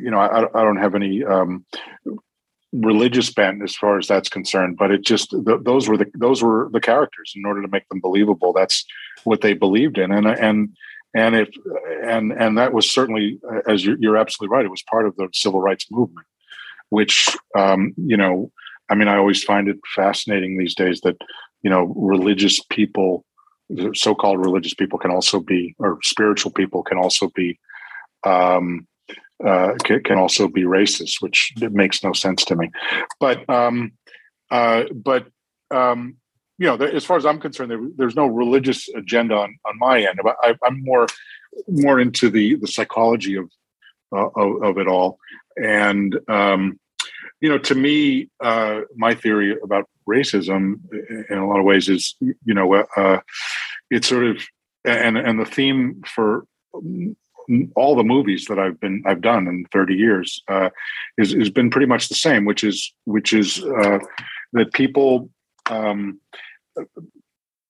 you 0.00 0.10
know, 0.10 0.18
I, 0.18 0.40
I 0.42 0.64
don't 0.64 0.76
have 0.76 0.94
any 0.94 1.24
um, 1.24 1.64
religious 2.72 3.30
bent 3.32 3.62
as 3.62 3.76
far 3.76 3.98
as 3.98 4.06
that's 4.06 4.28
concerned. 4.28 4.76
But 4.76 4.90
it 4.90 5.04
just 5.04 5.30
th- 5.30 5.60
those 5.62 5.88
were 5.88 5.96
the 5.96 6.06
those 6.14 6.42
were 6.42 6.68
the 6.72 6.80
characters. 6.80 7.32
In 7.36 7.44
order 7.46 7.62
to 7.62 7.68
make 7.68 7.88
them 7.88 8.00
believable, 8.00 8.52
that's 8.52 8.84
what 9.24 9.40
they 9.40 9.52
believed 9.52 9.98
in, 9.98 10.10
and 10.12 10.26
and 10.26 10.70
and 11.14 11.36
if 11.36 11.48
and 12.04 12.32
and 12.32 12.58
that 12.58 12.72
was 12.72 12.90
certainly, 12.90 13.38
as 13.68 13.84
you're, 13.84 13.96
you're 13.98 14.16
absolutely 14.16 14.54
right, 14.54 14.64
it 14.64 14.70
was 14.70 14.82
part 14.90 15.06
of 15.06 15.16
the 15.16 15.28
civil 15.32 15.60
rights 15.60 15.86
movement, 15.90 16.26
which 16.88 17.28
um, 17.56 17.94
you 17.96 18.16
know, 18.16 18.50
I 18.88 18.94
mean, 18.94 19.08
I 19.08 19.16
always 19.16 19.44
find 19.44 19.68
it 19.68 19.78
fascinating 19.94 20.58
these 20.58 20.74
days 20.74 21.00
that 21.02 21.16
you 21.62 21.70
know 21.70 21.92
religious 21.96 22.60
people 22.70 23.24
so-called 23.94 24.40
religious 24.40 24.74
people 24.74 24.98
can 24.98 25.10
also 25.10 25.40
be, 25.40 25.74
or 25.78 25.98
spiritual 26.02 26.52
people 26.52 26.82
can 26.82 26.98
also 26.98 27.30
be, 27.34 27.58
um, 28.24 28.86
uh, 29.44 29.74
can, 29.84 30.18
also 30.18 30.48
be 30.48 30.62
racist, 30.62 31.20
which 31.20 31.52
makes 31.58 32.04
no 32.04 32.12
sense 32.12 32.44
to 32.44 32.56
me. 32.56 32.70
But 33.18 33.48
um, 33.48 33.92
uh, 34.50 34.84
but 34.94 35.26
um, 35.70 36.16
you 36.58 36.66
know, 36.66 36.76
as 36.76 37.04
far 37.04 37.16
as 37.16 37.26
I'm 37.26 37.40
concerned, 37.40 37.70
there, 37.70 37.80
there's 37.96 38.14
no 38.14 38.26
religious 38.26 38.88
agenda 38.90 39.34
on, 39.34 39.56
on 39.66 39.78
my 39.78 40.00
end. 40.00 40.20
I, 40.42 40.54
am 40.64 40.84
more 40.84 41.06
more 41.68 41.98
into 41.98 42.30
the 42.30 42.56
the 42.56 42.68
psychology 42.68 43.36
of 43.36 43.50
uh, 44.14 44.28
of, 44.36 44.62
of, 44.62 44.78
it 44.78 44.86
all, 44.86 45.18
and 45.56 46.18
um, 46.28 46.78
you 47.40 47.48
know, 47.48 47.58
to 47.58 47.74
me, 47.74 48.28
uh, 48.40 48.82
my 48.94 49.14
theory 49.14 49.56
about 49.62 49.88
racism, 50.08 50.80
in 51.30 51.38
a 51.38 51.46
lot 51.46 51.58
of 51.58 51.64
ways, 51.64 51.88
is 51.88 52.14
you 52.20 52.54
know, 52.54 52.74
uh, 52.96 53.20
it's 53.90 54.08
sort 54.08 54.24
of 54.24 54.42
and 54.84 55.16
and 55.16 55.38
the 55.38 55.44
theme 55.44 56.02
for 56.06 56.44
all 57.74 57.96
the 57.96 58.04
movies 58.04 58.46
that 58.46 58.58
I've 58.58 58.78
been 58.80 59.02
I've 59.06 59.20
done 59.20 59.48
in 59.48 59.66
30 59.72 59.94
years 59.94 60.42
uh, 60.48 60.70
is 61.18 61.32
has 61.32 61.50
been 61.50 61.70
pretty 61.70 61.86
much 61.86 62.08
the 62.08 62.14
same, 62.14 62.44
which 62.44 62.64
is 62.64 62.92
which 63.04 63.32
is 63.32 63.62
uh, 63.62 63.98
that 64.52 64.72
people, 64.72 65.30
um, 65.70 66.20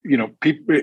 you 0.04 0.16
know, 0.16 0.30
people 0.40 0.76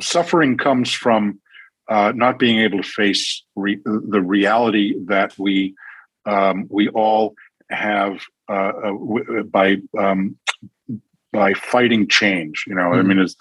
suffering 0.00 0.56
comes 0.56 0.92
from 0.92 1.40
uh, 1.88 2.12
not 2.14 2.38
being 2.38 2.58
able 2.58 2.82
to 2.82 2.88
face 2.88 3.42
re- 3.56 3.80
the 3.84 4.22
reality 4.22 4.94
that 5.06 5.34
we 5.38 5.74
um, 6.26 6.66
we 6.70 6.88
all 6.88 7.34
have 7.70 8.20
uh, 8.48 8.72
uh, 8.84 9.42
by 9.44 9.78
um, 9.98 10.36
by 11.32 11.54
fighting 11.54 12.08
change. 12.08 12.64
You 12.66 12.74
know, 12.74 12.90
mm-hmm. 12.90 12.98
I 12.98 13.02
mean, 13.02 13.18
as 13.18 13.36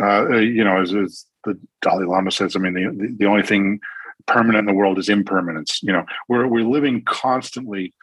uh, 0.00 0.28
you 0.36 0.64
know, 0.64 0.80
as, 0.80 0.94
as, 0.94 1.26
the 1.44 1.58
Dalai 1.80 2.04
Lama 2.04 2.30
says, 2.30 2.54
I 2.54 2.58
mean, 2.58 2.74
the, 2.74 2.90
the, 2.90 3.14
the 3.20 3.24
only 3.24 3.42
thing 3.42 3.80
permanent 4.26 4.68
in 4.68 4.74
the 4.74 4.78
world 4.78 4.98
is 4.98 5.08
impermanence. 5.08 5.82
You 5.82 5.92
know, 5.92 6.04
we're 6.28 6.46
we're 6.46 6.64
living 6.64 7.02
constantly 7.04 7.94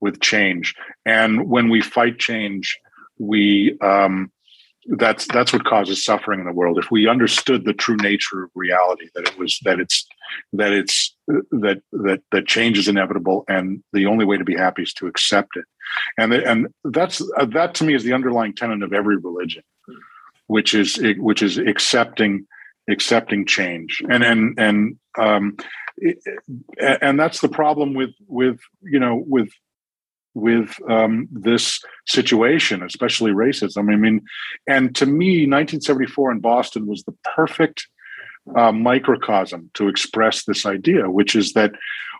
with 0.00 0.20
change, 0.20 0.74
and 1.04 1.48
when 1.48 1.68
we 1.68 1.82
fight 1.82 2.18
change, 2.18 2.78
we 3.18 3.78
um, 3.80 4.32
that's 4.88 5.26
that's 5.28 5.52
what 5.52 5.64
causes 5.64 6.04
suffering 6.04 6.40
in 6.40 6.46
the 6.46 6.52
world. 6.52 6.78
If 6.78 6.90
we 6.90 7.08
understood 7.08 7.64
the 7.64 7.72
true 7.72 7.96
nature 7.96 8.44
of 8.44 8.50
reality, 8.54 9.08
that 9.14 9.28
it 9.28 9.38
was 9.38 9.58
that 9.64 9.80
it's 9.80 10.06
that 10.52 10.72
it's 10.72 11.14
that 11.26 11.82
that 11.92 12.22
that 12.32 12.46
change 12.46 12.78
is 12.78 12.88
inevitable, 12.88 13.44
and 13.48 13.82
the 13.92 14.06
only 14.06 14.24
way 14.24 14.36
to 14.36 14.44
be 14.44 14.56
happy 14.56 14.82
is 14.82 14.92
to 14.94 15.06
accept 15.06 15.56
it, 15.56 15.64
and 16.18 16.32
and 16.32 16.68
that's 16.84 17.20
uh, 17.36 17.46
that 17.46 17.74
to 17.74 17.84
me 17.84 17.94
is 17.94 18.04
the 18.04 18.12
underlying 18.12 18.54
tenet 18.54 18.82
of 18.82 18.92
every 18.92 19.16
religion, 19.16 19.62
which 20.46 20.74
is 20.74 21.00
which 21.18 21.42
is 21.42 21.58
accepting 21.58 22.46
accepting 22.88 23.44
change, 23.44 24.02
and 24.08 24.22
and 24.22 24.58
and 24.58 24.98
um, 25.18 25.56
and 26.80 27.18
that's 27.18 27.40
the 27.40 27.48
problem 27.48 27.94
with 27.94 28.10
with 28.28 28.60
you 28.82 29.00
know 29.00 29.22
with 29.26 29.50
with 30.36 30.76
um, 30.90 31.26
this 31.32 31.80
situation, 32.06 32.82
especially 32.82 33.30
racism. 33.30 33.90
I 33.90 33.96
mean, 33.96 34.20
and 34.68 34.94
to 34.96 35.06
me, 35.06 35.46
1974 35.46 36.32
in 36.32 36.40
Boston 36.40 36.86
was 36.86 37.02
the 37.04 37.14
perfect 37.34 37.88
uh, 38.54 38.70
microcosm 38.70 39.70
to 39.74 39.88
express 39.88 40.44
this 40.44 40.66
idea, 40.66 41.10
which 41.10 41.34
is 41.34 41.54
that 41.54 41.72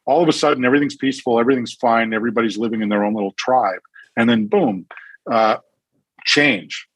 all 0.07 0.23
of 0.23 0.31
a 0.31 0.33
sudden 0.33 0.65
everything's 0.65 0.97
peaceful, 0.97 1.39
everything's 1.39 1.75
fine, 1.75 2.15
everybody's 2.15 2.57
living 2.57 2.81
in 2.81 2.89
their 2.89 3.05
own 3.05 3.13
little 3.13 3.35
tribe, 3.37 3.81
and 4.17 4.31
then 4.31 4.47
boom, 4.47 4.87
uh, 5.31 5.59
change. 6.25 6.89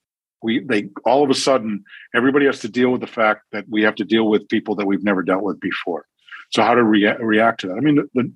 We 0.43 0.61
they 0.61 0.89
all 1.05 1.23
of 1.23 1.29
a 1.29 1.35
sudden 1.35 1.85
everybody 2.15 2.47
has 2.47 2.61
to 2.61 2.69
deal 2.69 2.89
with 2.93 3.03
the 3.03 3.07
fact 3.07 3.43
that 3.53 3.67
we 3.69 3.83
have 3.83 3.97
to 3.97 4.05
deal 4.05 4.27
with 4.27 4.49
people 4.49 4.75
that 4.77 4.87
we've 4.87 5.05
never 5.05 5.23
dealt 5.23 5.43
with 5.43 5.61
before. 5.61 6.07
So 6.51 6.63
how 6.63 6.73
to 6.73 6.83
rea- 6.83 7.19
react 7.21 7.61
to 7.61 7.67
that? 7.67 7.77
I 7.77 7.81
mean, 7.81 8.09
the 8.15 8.33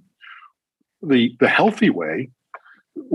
the 1.01 1.35
the 1.41 1.49
healthy 1.49 1.89
way 1.89 2.29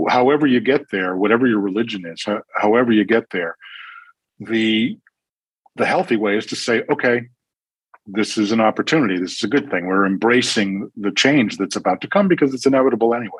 however 0.07 0.47
you 0.47 0.59
get 0.59 0.91
there, 0.91 1.15
whatever 1.15 1.47
your 1.47 1.59
religion 1.59 2.05
is, 2.05 2.25
however 2.55 2.91
you 2.91 3.05
get 3.05 3.29
there, 3.31 3.55
the 4.39 4.97
the 5.75 5.85
healthy 5.85 6.17
way 6.17 6.37
is 6.37 6.45
to 6.47 6.55
say, 6.55 6.83
okay, 6.91 7.21
this 8.05 8.37
is 8.37 8.51
an 8.51 8.59
opportunity. 8.59 9.17
This 9.17 9.33
is 9.33 9.43
a 9.43 9.47
good 9.47 9.69
thing. 9.69 9.85
We're 9.85 10.05
embracing 10.05 10.91
the 10.97 11.11
change 11.11 11.57
that's 11.57 11.75
about 11.75 12.01
to 12.01 12.07
come 12.07 12.27
because 12.27 12.53
it's 12.53 12.65
inevitable 12.65 13.13
anyway. 13.13 13.31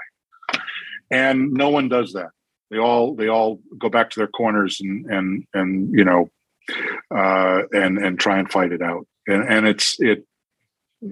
And 1.12 1.52
no 1.52 1.70
one 1.70 1.90
does 1.90 2.14
that. 2.14 2.30
They 2.70 2.78
all 2.78 3.16
they 3.16 3.28
all 3.28 3.60
go 3.78 3.90
back 3.90 4.12
to 4.12 4.20
their 4.20 4.28
corners 4.28 4.80
and 4.80 5.06
and 5.08 5.44
and 5.54 5.92
you 5.92 6.06
know 6.06 6.30
uh, 7.16 7.64
and 7.74 7.98
and 7.98 8.20
try 8.20 8.38
and 8.38 8.50
fight 8.50 8.72
it 8.72 8.82
out. 8.82 9.08
And 9.28 9.44
and 9.50 9.68
it's 9.68 10.00
it 10.00 10.26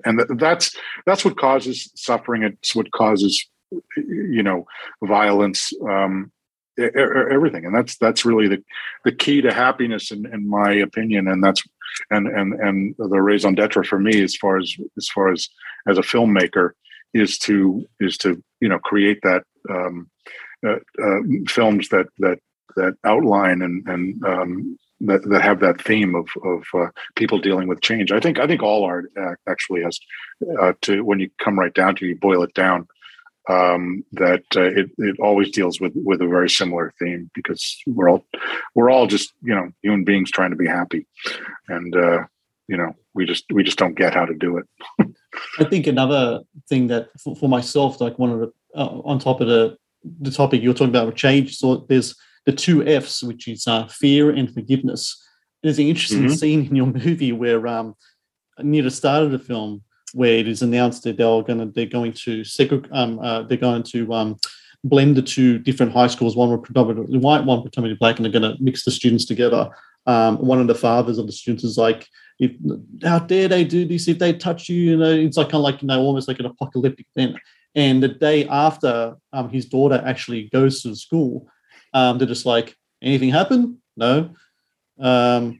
and 0.06 0.20
that's 0.40 0.76
that's 1.06 1.26
what 1.26 1.38
causes 1.38 1.92
suffering. 1.96 2.44
It's 2.44 2.76
what 2.76 2.92
causes 2.92 3.48
you 3.96 4.44
know 4.44 4.66
violence 5.04 5.74
um, 5.88 6.32
everything 6.78 7.66
and 7.66 7.76
that's 7.76 7.98
that's 7.98 8.26
really 8.26 8.48
the 8.48 8.64
the 9.04 9.12
key 9.12 9.42
to 9.42 9.54
happiness 9.54 10.12
in, 10.12 10.26
in 10.32 10.48
my 10.48 10.72
opinion 10.72 11.28
and 11.28 11.44
that's 11.44 11.64
and 12.12 12.28
and 12.28 12.54
and 12.54 12.96
the 12.98 13.22
raison 13.22 13.56
d'etre 13.56 13.84
for 13.84 14.00
me 14.00 14.22
as 14.22 14.36
far 14.36 14.58
as 14.58 14.76
as 14.98 15.10
far 15.10 15.32
as 15.32 15.50
as 15.88 15.98
a 15.98 16.02
filmmaker 16.02 16.72
is 17.14 17.38
to 17.38 17.86
is 18.00 18.18
to 18.18 18.42
you 18.62 18.70
know 18.70 18.80
create 18.80 19.20
that 19.24 19.44
um, 19.70 20.10
uh, 20.66 20.78
uh, 21.04 21.20
films 21.48 21.90
that 21.90 22.08
that 22.20 22.40
that 22.76 22.94
outline 23.04 23.62
and 23.62 23.88
and 23.88 24.24
um, 24.26 24.78
that, 25.00 25.22
that 25.30 25.42
have 25.42 25.60
that 25.60 25.82
theme 25.82 26.16
of 26.16 26.28
of 26.44 26.64
uh, 26.74 26.88
people 27.16 27.40
dealing 27.40 27.68
with 27.68 27.82
change. 27.82 28.12
I 28.12 28.20
think 28.20 28.40
I 28.40 28.48
think 28.48 28.64
all 28.64 28.84
art 28.84 29.12
actually 29.48 29.84
has 29.84 30.00
uh, 30.60 30.74
to 30.82 31.04
when 31.04 31.20
you 31.20 31.30
come 31.40 31.60
right 31.60 31.74
down 31.74 31.96
to 31.96 32.06
it, 32.06 32.10
you 32.10 32.16
boil 32.16 32.44
it 32.44 32.54
down 32.54 32.88
um, 33.50 34.04
that 34.14 34.44
uh, 34.56 34.64
it, 34.64 34.90
it 34.98 35.20
always 35.20 35.52
deals 35.52 35.80
with 35.80 35.94
with 35.96 36.22
a 36.22 36.28
very 36.28 36.50
similar 36.50 36.94
theme 37.00 37.30
because 37.34 37.78
we're 37.88 38.10
all 38.10 38.26
we're 38.76 38.90
all 38.90 39.08
just 39.08 39.34
you 39.42 39.56
know 39.56 39.72
human 39.82 40.04
beings 40.04 40.32
trying 40.32 40.52
to 40.52 40.58
be 40.58 40.68
happy. 40.68 41.08
And 41.70 41.96
uh, 41.96 42.24
you 42.68 42.78
know 42.78 42.96
we 43.14 43.26
just 43.26 43.46
we 43.52 43.64
just 43.64 43.78
don't 43.78 43.98
get 43.98 44.14
how 44.14 44.26
to 44.26 44.34
do 44.34 44.58
it. 44.58 44.66
I 45.60 45.64
think 45.64 45.88
another 45.88 46.42
thing 46.70 46.88
that 46.88 47.10
for, 47.20 47.36
for 47.36 47.50
myself 47.50 48.02
like 48.02 48.20
one 48.20 48.32
of 48.32 48.40
the 48.40 48.52
uh, 48.76 49.02
on 49.06 49.20
top 49.20 49.42
of 49.42 49.48
the 49.48 49.78
the 50.22 50.32
topic 50.32 50.62
you're 50.62 50.74
talking 50.74 50.90
about 50.90 51.08
with 51.08 51.16
change 51.16 51.58
so 51.58 51.86
there's 51.90 52.16
the 52.46 52.52
two 52.54 52.88
f's 52.88 53.24
which 53.24 53.48
is 53.48 53.68
uh, 53.68 53.88
fear 53.88 54.30
and 54.30 54.54
forgiveness. 54.54 55.22
There's 55.64 55.80
an 55.80 55.88
interesting 55.88 56.24
mm-hmm. 56.24 56.34
scene 56.34 56.66
in 56.66 56.76
your 56.76 56.86
movie 57.06 57.32
where 57.32 57.66
um, 57.68 57.96
near 58.60 58.84
the 58.84 58.92
start 58.92 59.24
of 59.24 59.32
the 59.32 59.40
film 59.40 59.84
where 60.18 60.34
it 60.34 60.48
is 60.48 60.64
announced 60.64 61.04
that 61.04 61.16
they're 61.16 61.44
going 61.44 61.60
to 61.60 61.66
they're 61.76 61.86
going 61.86 62.12
to 62.12 62.44
um, 62.92 63.20
uh, 63.20 63.44
they're 63.44 63.56
going 63.56 63.84
to 63.84 64.12
um, 64.12 64.36
blend 64.84 65.16
the 65.16 65.22
two 65.22 65.60
different 65.60 65.92
high 65.92 66.08
schools. 66.08 66.36
One 66.36 66.60
predominantly 66.60 67.20
white, 67.20 67.46
one 67.46 67.62
predominantly 67.62 68.00
black, 68.00 68.18
and 68.18 68.26
they're 68.26 68.40
going 68.40 68.52
to 68.52 68.62
mix 68.62 68.84
the 68.84 68.90
students 68.90 69.26
together. 69.26 69.70
Um, 70.08 70.38
one 70.38 70.60
of 70.60 70.66
the 70.66 70.74
fathers 70.74 71.20
of 71.20 71.28
the 71.28 71.32
students 71.32 71.64
is 71.64 71.78
like, 71.78 72.08
if, 72.40 72.52
"How 73.04 73.20
dare 73.20 73.48
they 73.48 73.64
do 73.64 73.86
this? 73.86 74.08
If 74.08 74.18
they 74.18 74.34
touch 74.34 74.70
you, 74.70 74.76
you 74.76 74.98
know, 74.98 75.12
it's 75.12 75.38
like 75.38 75.50
kind 75.50 75.62
of 75.62 75.62
like 75.62 75.84
you 75.84 75.88
know, 75.88 76.02
almost 76.02 76.28
like 76.28 76.40
an 76.40 76.48
apocalyptic 76.48 77.06
event." 77.16 77.38
And 77.76 78.02
the 78.02 78.08
day 78.08 78.48
after 78.48 79.18
um, 79.34 79.50
his 79.50 79.68
daughter 79.68 80.02
actually 80.04 80.50
goes 80.52 80.82
to 80.82 80.90
the 80.90 80.96
school, 80.96 81.48
um, 81.94 82.18
they're 82.18 82.28
just 82.28 82.48
like, 82.48 82.76
"Anything 83.04 83.30
happen? 83.30 83.80
No." 83.96 84.32
Um, 85.00 85.60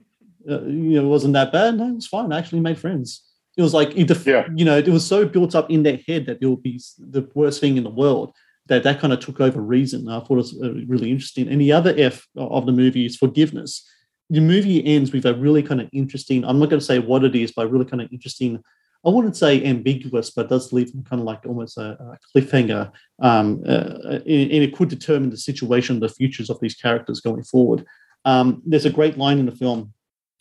uh, 0.50 0.62
you 0.64 0.96
know, 0.96 1.06
it 1.06 1.10
wasn't 1.10 1.34
that 1.34 1.52
bad. 1.52 1.78
No, 1.78 1.94
was 1.94 2.08
fine. 2.08 2.34
I 2.34 2.40
actually 2.40 2.62
made 2.62 2.80
friends. 2.80 3.27
It 3.58 3.62
was 3.62 3.74
like, 3.74 3.98
it, 3.98 4.26
yeah. 4.26 4.48
you 4.56 4.66
know, 4.66 4.78
it 4.78 4.88
was 4.88 5.06
so 5.06 5.26
built 5.26 5.56
up 5.56 5.70
in 5.70 5.84
their 5.84 6.00
head 6.08 6.28
that 6.28 6.38
it 6.40 6.46
would 6.46 6.64
be 6.64 6.80
the 6.98 7.28
worst 7.34 7.60
thing 7.60 7.76
in 7.76 7.84
the 7.84 7.90
world 7.90 8.34
that 8.68 8.84
that 8.84 9.00
kind 9.00 9.14
of 9.14 9.20
took 9.20 9.42
over 9.42 9.62
reason. 9.62 10.08
I 10.10 10.20
thought 10.20 10.32
it 10.32 10.36
was 10.36 10.62
uh, 10.62 10.74
really 10.88 11.10
interesting. 11.10 11.48
And 11.48 11.60
the 11.60 11.72
other 11.72 11.94
F 11.98 12.28
of 12.36 12.66
the 12.66 12.72
movie 12.72 13.06
is 13.06 13.18
forgiveness. 13.18 13.86
The 14.30 14.42
movie 14.42 14.86
ends 14.86 15.12
with 15.12 15.26
a 15.26 15.34
really 15.34 15.64
kind 15.64 15.82
of 15.82 15.90
interesting, 15.92 16.44
I'm 16.46 16.60
not 16.60 16.70
going 16.70 16.80
to 16.80 16.86
say 16.86 17.00
what 17.00 17.24
it 17.24 17.36
is, 17.36 17.52
but 17.52 17.72
really 17.72 17.86
kind 17.86 18.02
of 18.02 18.12
interesting, 18.12 18.62
I 19.06 19.10
wouldn't 19.10 19.38
say 19.38 19.64
ambiguous, 19.64 20.32
but 20.32 20.50
does 20.50 20.74
leave 20.74 20.92
them 20.92 21.04
kind 21.04 21.22
of 21.22 21.26
like 21.26 21.46
almost 21.46 21.78
a, 21.78 21.92
a 21.92 22.18
cliffhanger. 22.36 22.92
Um, 23.20 23.64
uh, 23.66 23.72
uh 23.72 24.20
and, 24.26 24.52
and, 24.52 24.64
it 24.64 24.76
could 24.76 24.90
determine 24.90 25.30
the 25.30 25.38
situation, 25.38 26.00
the 26.00 26.10
futures 26.10 26.50
of 26.50 26.60
these 26.60 26.76
characters 26.76 27.22
going 27.22 27.44
forward. 27.44 27.86
Um, 28.26 28.62
there's 28.66 28.86
a 28.86 28.92
great 28.92 29.18
line 29.18 29.40
in 29.40 29.46
the 29.46 29.56
film 29.56 29.94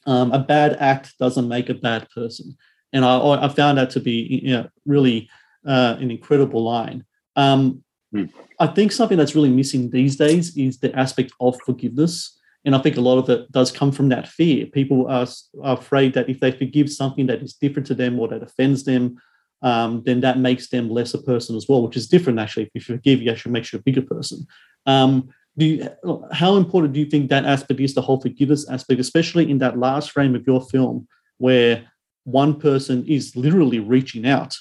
um, 0.06 0.32
a 0.32 0.38
bad 0.38 0.76
act 0.78 1.18
doesn't 1.18 1.48
make 1.48 1.68
a 1.68 1.74
bad 1.74 2.08
person 2.10 2.56
and 2.92 3.04
I, 3.04 3.44
I 3.44 3.48
found 3.48 3.78
that 3.78 3.90
to 3.90 4.00
be 4.00 4.40
you 4.42 4.52
know, 4.52 4.68
really 4.84 5.28
uh, 5.66 5.96
an 5.98 6.10
incredible 6.10 6.62
line. 6.62 7.04
Um, 7.34 7.82
mm. 8.14 8.30
I 8.58 8.66
think 8.68 8.92
something 8.92 9.18
that's 9.18 9.34
really 9.34 9.50
missing 9.50 9.90
these 9.90 10.16
days 10.16 10.56
is 10.56 10.78
the 10.78 10.94
aspect 10.96 11.32
of 11.40 11.60
forgiveness. 11.64 12.38
And 12.64 12.74
I 12.74 12.78
think 12.78 12.96
a 12.96 13.00
lot 13.00 13.18
of 13.18 13.28
it 13.28 13.52
does 13.52 13.70
come 13.70 13.92
from 13.92 14.08
that 14.08 14.26
fear. 14.26 14.66
People 14.66 15.06
are, 15.06 15.26
are 15.62 15.78
afraid 15.78 16.14
that 16.14 16.28
if 16.28 16.40
they 16.40 16.50
forgive 16.50 16.90
something 16.90 17.26
that 17.26 17.42
is 17.42 17.54
different 17.54 17.86
to 17.88 17.94
them 17.94 18.18
or 18.18 18.28
that 18.28 18.42
offends 18.42 18.84
them, 18.84 19.16
um, 19.62 20.02
then 20.04 20.20
that 20.20 20.38
makes 20.38 20.68
them 20.68 20.90
less 20.90 21.14
a 21.14 21.22
person 21.22 21.56
as 21.56 21.66
well, 21.68 21.82
which 21.82 21.96
is 21.96 22.08
different 22.08 22.38
actually. 22.38 22.64
If 22.64 22.74
you 22.74 22.80
forgive, 22.80 23.22
you 23.22 23.30
actually 23.30 23.52
makes 23.52 23.72
you 23.72 23.78
a 23.78 23.82
bigger 23.82 24.02
person. 24.02 24.46
Um, 24.84 25.28
do 25.58 25.64
you, 25.64 25.88
how 26.32 26.56
important 26.56 26.92
do 26.92 27.00
you 27.00 27.06
think 27.06 27.30
that 27.30 27.46
aspect 27.46 27.80
is, 27.80 27.94
the 27.94 28.02
whole 28.02 28.20
forgiveness 28.20 28.68
aspect, 28.68 29.00
especially 29.00 29.50
in 29.50 29.58
that 29.58 29.78
last 29.78 30.10
frame 30.10 30.34
of 30.34 30.46
your 30.46 30.60
film 30.60 31.08
where 31.38 31.84
one 32.26 32.58
person 32.58 33.06
is 33.06 33.36
literally 33.36 33.78
reaching 33.78 34.26
out 34.26 34.56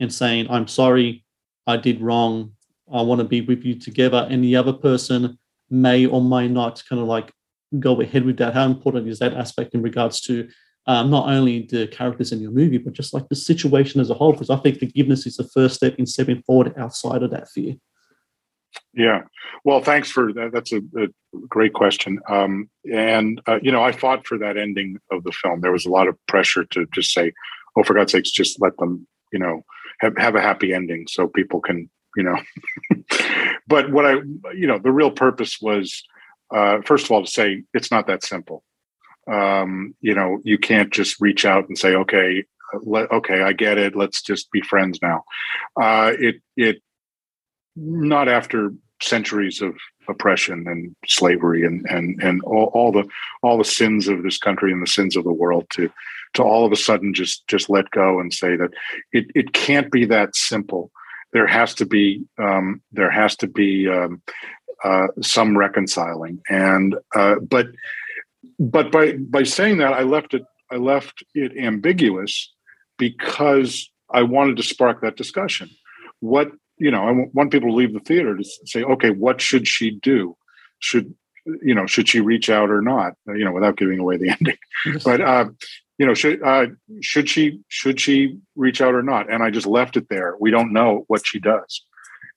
and 0.00 0.12
saying, 0.12 0.46
I'm 0.50 0.68
sorry, 0.68 1.24
I 1.66 1.78
did 1.78 2.02
wrong, 2.02 2.52
I 2.92 3.00
want 3.00 3.20
to 3.20 3.24
be 3.26 3.40
with 3.40 3.64
you 3.64 3.74
together. 3.74 4.26
And 4.30 4.44
the 4.44 4.54
other 4.54 4.74
person 4.74 5.38
may 5.70 6.04
or 6.04 6.20
may 6.20 6.46
not 6.46 6.82
kind 6.88 7.00
of 7.00 7.08
like 7.08 7.32
go 7.80 8.00
ahead 8.02 8.26
with 8.26 8.36
that. 8.36 8.52
How 8.52 8.66
important 8.66 9.08
is 9.08 9.18
that 9.20 9.32
aspect 9.32 9.74
in 9.74 9.80
regards 9.80 10.20
to 10.22 10.46
um, 10.86 11.10
not 11.10 11.28
only 11.28 11.66
the 11.70 11.88
characters 11.88 12.32
in 12.32 12.40
your 12.40 12.52
movie, 12.52 12.78
but 12.78 12.92
just 12.92 13.14
like 13.14 13.26
the 13.30 13.34
situation 13.34 13.98
as 13.98 14.10
a 14.10 14.14
whole? 14.14 14.32
Because 14.32 14.50
I 14.50 14.56
think 14.56 14.78
forgiveness 14.78 15.26
is 15.26 15.38
the 15.38 15.48
first 15.48 15.76
step 15.76 15.94
in 15.98 16.04
stepping 16.04 16.42
forward 16.42 16.74
outside 16.76 17.22
of 17.22 17.30
that 17.30 17.48
fear. 17.48 17.76
Yeah. 18.96 19.22
Well, 19.64 19.82
thanks 19.82 20.10
for 20.10 20.32
that. 20.32 20.52
That's 20.52 20.72
a, 20.72 20.78
a 20.78 21.08
great 21.48 21.74
question. 21.74 22.18
Um, 22.30 22.70
and, 22.90 23.40
uh, 23.46 23.58
you 23.62 23.70
know, 23.70 23.82
I 23.82 23.92
fought 23.92 24.26
for 24.26 24.38
that 24.38 24.56
ending 24.56 24.96
of 25.12 25.22
the 25.22 25.32
film. 25.32 25.60
There 25.60 25.72
was 25.72 25.84
a 25.84 25.90
lot 25.90 26.08
of 26.08 26.16
pressure 26.26 26.64
to 26.64 26.86
just 26.94 27.12
say, 27.12 27.32
oh, 27.76 27.82
for 27.82 27.92
God's 27.92 28.12
sakes, 28.12 28.30
just 28.30 28.60
let 28.60 28.76
them, 28.78 29.06
you 29.32 29.38
know, 29.38 29.62
have, 30.00 30.16
have 30.16 30.34
a 30.34 30.40
happy 30.40 30.72
ending 30.72 31.06
so 31.08 31.28
people 31.28 31.60
can, 31.60 31.90
you 32.16 32.22
know. 32.22 32.38
but 33.68 33.90
what 33.90 34.06
I, 34.06 34.14
you 34.54 34.66
know, 34.66 34.78
the 34.78 34.92
real 34.92 35.10
purpose 35.10 35.58
was, 35.60 36.02
uh, 36.54 36.78
first 36.82 37.04
of 37.04 37.10
all, 37.10 37.22
to 37.22 37.30
say 37.30 37.64
it's 37.74 37.90
not 37.90 38.06
that 38.06 38.24
simple. 38.24 38.64
Um, 39.30 39.94
you 40.00 40.14
know, 40.14 40.38
you 40.42 40.56
can't 40.56 40.90
just 40.90 41.20
reach 41.20 41.44
out 41.44 41.68
and 41.68 41.76
say, 41.76 41.94
okay, 41.96 42.44
let, 42.82 43.10
okay, 43.10 43.42
I 43.42 43.52
get 43.52 43.76
it. 43.76 43.94
Let's 43.94 44.22
just 44.22 44.50
be 44.52 44.62
friends 44.62 45.00
now. 45.02 45.24
Uh, 45.78 46.12
it, 46.18 46.36
it, 46.56 46.76
not 47.74 48.26
after 48.28 48.70
centuries 49.00 49.60
of 49.60 49.74
oppression 50.08 50.66
and 50.68 50.94
slavery 51.06 51.64
and 51.64 51.84
and 51.88 52.22
and 52.22 52.42
all, 52.42 52.70
all 52.74 52.92
the 52.92 53.04
all 53.42 53.58
the 53.58 53.64
sins 53.64 54.08
of 54.08 54.22
this 54.22 54.38
country 54.38 54.72
and 54.72 54.82
the 54.82 54.86
sins 54.86 55.16
of 55.16 55.24
the 55.24 55.32
world 55.32 55.66
to 55.70 55.90
to 56.34 56.42
all 56.42 56.64
of 56.64 56.72
a 56.72 56.76
sudden 56.76 57.12
just 57.14 57.46
just 57.48 57.68
let 57.68 57.90
go 57.90 58.20
and 58.20 58.32
say 58.32 58.56
that 58.56 58.70
it 59.12 59.26
it 59.34 59.52
can't 59.52 59.90
be 59.90 60.04
that 60.04 60.34
simple. 60.34 60.90
There 61.32 61.46
has 61.46 61.74
to 61.74 61.86
be 61.86 62.24
um, 62.38 62.80
there 62.92 63.10
has 63.10 63.36
to 63.36 63.46
be 63.46 63.88
um, 63.88 64.22
uh, 64.84 65.08
some 65.22 65.56
reconciling 65.58 66.40
and 66.48 66.96
uh, 67.14 67.36
but 67.36 67.66
but 68.58 68.90
by 68.92 69.12
by 69.14 69.42
saying 69.42 69.78
that 69.78 69.92
I 69.92 70.02
left 70.02 70.34
it 70.34 70.44
I 70.70 70.76
left 70.76 71.24
it 71.34 71.56
ambiguous 71.56 72.52
because 72.98 73.90
I 74.10 74.22
wanted 74.22 74.56
to 74.56 74.62
spark 74.62 75.00
that 75.02 75.16
discussion. 75.16 75.70
What 76.20 76.50
you 76.78 76.90
know, 76.90 77.08
I 77.08 77.12
want 77.32 77.52
people 77.52 77.70
to 77.70 77.74
leave 77.74 77.94
the 77.94 78.00
theater 78.00 78.36
to 78.36 78.44
say, 78.64 78.82
okay, 78.82 79.10
what 79.10 79.40
should 79.40 79.66
she 79.66 79.90
do? 79.90 80.36
Should 80.78 81.14
you 81.62 81.74
know, 81.74 81.86
should 81.86 82.08
she 82.08 82.20
reach 82.20 82.50
out 82.50 82.70
or 82.70 82.82
not? 82.82 83.14
You 83.26 83.44
know, 83.44 83.52
without 83.52 83.76
giving 83.76 83.98
away 83.98 84.16
the 84.16 84.30
ending. 84.40 84.58
but 85.04 85.20
uh, 85.20 85.46
you 85.98 86.06
know, 86.06 86.14
should 86.14 86.42
uh, 86.42 86.66
should 87.00 87.28
she 87.28 87.60
should 87.68 88.00
she 88.00 88.38
reach 88.54 88.80
out 88.80 88.94
or 88.94 89.02
not? 89.02 89.32
And 89.32 89.42
I 89.42 89.50
just 89.50 89.66
left 89.66 89.96
it 89.96 90.08
there. 90.08 90.34
We 90.38 90.50
don't 90.50 90.72
know 90.72 91.04
what 91.08 91.26
she 91.26 91.38
does, 91.38 91.82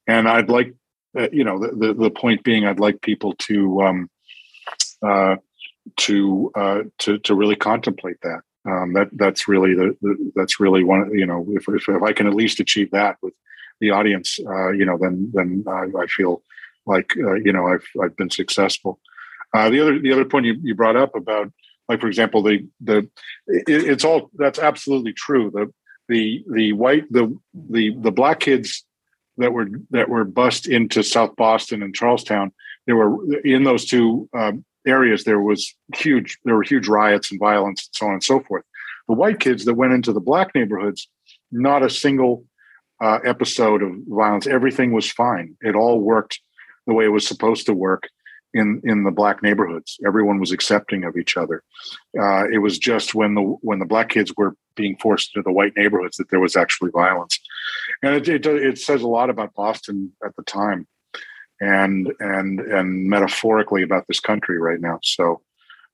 and 0.08 0.28
I'd 0.28 0.50
like, 0.50 0.74
uh, 1.18 1.28
you 1.32 1.44
know, 1.44 1.60
the, 1.60 1.76
the, 1.76 1.94
the 1.94 2.10
point 2.10 2.44
being, 2.44 2.66
I'd 2.66 2.80
like 2.80 3.02
people 3.02 3.34
to 3.40 3.82
um, 3.82 4.10
uh, 5.06 5.36
to 5.98 6.52
uh, 6.56 6.82
to 7.00 7.18
to 7.20 7.36
really 7.36 7.56
contemplate 7.56 8.18
that. 8.22 8.42
Um, 8.66 8.94
that 8.94 9.10
that's 9.14 9.48
really 9.48 9.74
the, 9.74 9.98
the 10.02 10.32
that's 10.36 10.60
really 10.60 10.84
one. 10.84 11.12
You 11.18 11.26
know, 11.26 11.46
if, 11.50 11.68
if 11.68 11.90
if 11.90 12.04
I 12.04 12.14
can 12.14 12.28
at 12.28 12.36
least 12.36 12.60
achieve 12.60 12.92
that 12.92 13.18
with 13.22 13.34
the 13.80 13.92
audience, 13.92 14.40
uh, 14.46 14.72
you 14.72 14.86
know, 14.86 14.98
then 14.98 15.32
then 15.34 15.64
I, 15.68 15.86
I 15.98 16.08
feel 16.08 16.44
like 16.86 17.14
uh, 17.18 17.36
you 17.36 17.54
know 17.54 17.68
I've 17.68 17.88
I've 18.02 18.16
been 18.18 18.30
successful. 18.30 19.00
Uh, 19.54 19.70
the 19.70 19.80
other 19.80 20.00
the 20.00 20.12
other 20.12 20.26
point 20.26 20.46
you, 20.46 20.56
you 20.62 20.76
brought 20.76 20.96
up 20.96 21.16
about 21.16 21.52
like 21.88 22.02
for 22.02 22.08
example 22.08 22.44
the 22.44 22.68
the 22.82 23.10
it, 23.48 23.64
it's 23.68 24.04
all 24.04 24.30
that's 24.36 24.60
absolutely 24.60 25.14
true. 25.14 25.52
The 25.52 25.72
the 26.08 26.44
the 26.52 26.74
white 26.74 27.12
the 27.12 27.36
the 27.54 27.96
the 27.98 28.12
black 28.12 28.40
kids 28.42 28.86
that 29.38 29.54
were 29.54 29.68
that 29.92 30.10
were 30.10 30.26
bussed 30.26 30.68
into 30.68 31.04
South 31.04 31.36
Boston 31.36 31.82
and 31.82 31.96
Charlestown. 31.96 32.52
There 32.86 32.96
were 32.96 33.40
in 33.42 33.64
those 33.64 33.86
two 33.86 34.30
um, 34.38 34.66
areas 34.86 35.24
there 35.24 35.42
was 35.42 35.76
huge 35.96 36.40
there 36.46 36.56
were 36.56 36.64
huge 36.64 36.88
riots 36.88 37.32
and 37.32 37.40
violence 37.40 37.88
and 37.88 37.96
so 37.96 38.08
on 38.08 38.14
and 38.14 38.24
so 38.24 38.40
forth. 38.42 38.64
The 39.08 39.16
white 39.16 39.40
kids 39.40 39.66
that 39.66 39.74
went 39.74 39.94
into 39.94 40.14
the 40.14 40.20
black 40.20 40.54
neighborhoods, 40.54 41.10
not 41.52 41.84
a 41.84 41.90
single 41.90 42.46
uh, 43.02 43.20
episode 43.26 43.82
of 43.82 43.92
violence. 44.08 44.48
Everything 44.48 44.92
was 44.92 45.10
fine. 45.10 45.56
It 45.62 45.76
all 45.76 46.00
worked 46.00 46.40
the 46.88 46.94
way 46.94 47.06
it 47.06 47.10
was 47.10 47.28
supposed 47.28 47.66
to 47.68 47.74
work 47.74 48.10
in 48.54 48.82
in 48.84 49.04
the 49.04 49.12
black 49.12 49.44
neighborhoods. 49.44 50.00
Everyone 50.06 50.40
was 50.40 50.52
accepting 50.52 51.04
of 51.04 51.18
each 51.18 51.38
other. 51.38 51.64
Uh, 52.20 52.48
it 52.50 52.60
was 52.60 52.78
just 52.78 53.14
when 53.16 53.36
the 53.36 53.42
when 53.42 53.80
the 53.80 53.86
black 53.86 54.10
kids 54.10 54.34
were 54.36 54.56
being 54.76 54.98
forced 54.98 55.36
into 55.36 55.44
the 55.44 55.52
white 55.52 55.74
neighborhoods 55.76 56.18
that 56.18 56.30
there 56.30 56.40
was 56.40 56.56
actually 56.56 56.92
violence, 56.92 57.40
and 58.02 58.16
it 58.16 58.28
it, 58.28 58.46
it 58.46 58.78
says 58.80 59.02
a 59.02 59.08
lot 59.08 59.30
about 59.30 59.54
Boston 59.54 60.12
at 60.26 60.36
the 60.36 60.44
time, 60.44 60.88
and 61.62 62.12
and 62.20 62.60
and 62.60 63.06
metaphorically 63.06 63.84
about 63.84 64.06
this 64.08 64.20
country 64.20 64.58
right 64.60 64.82
now. 64.82 65.00
So, 65.04 65.42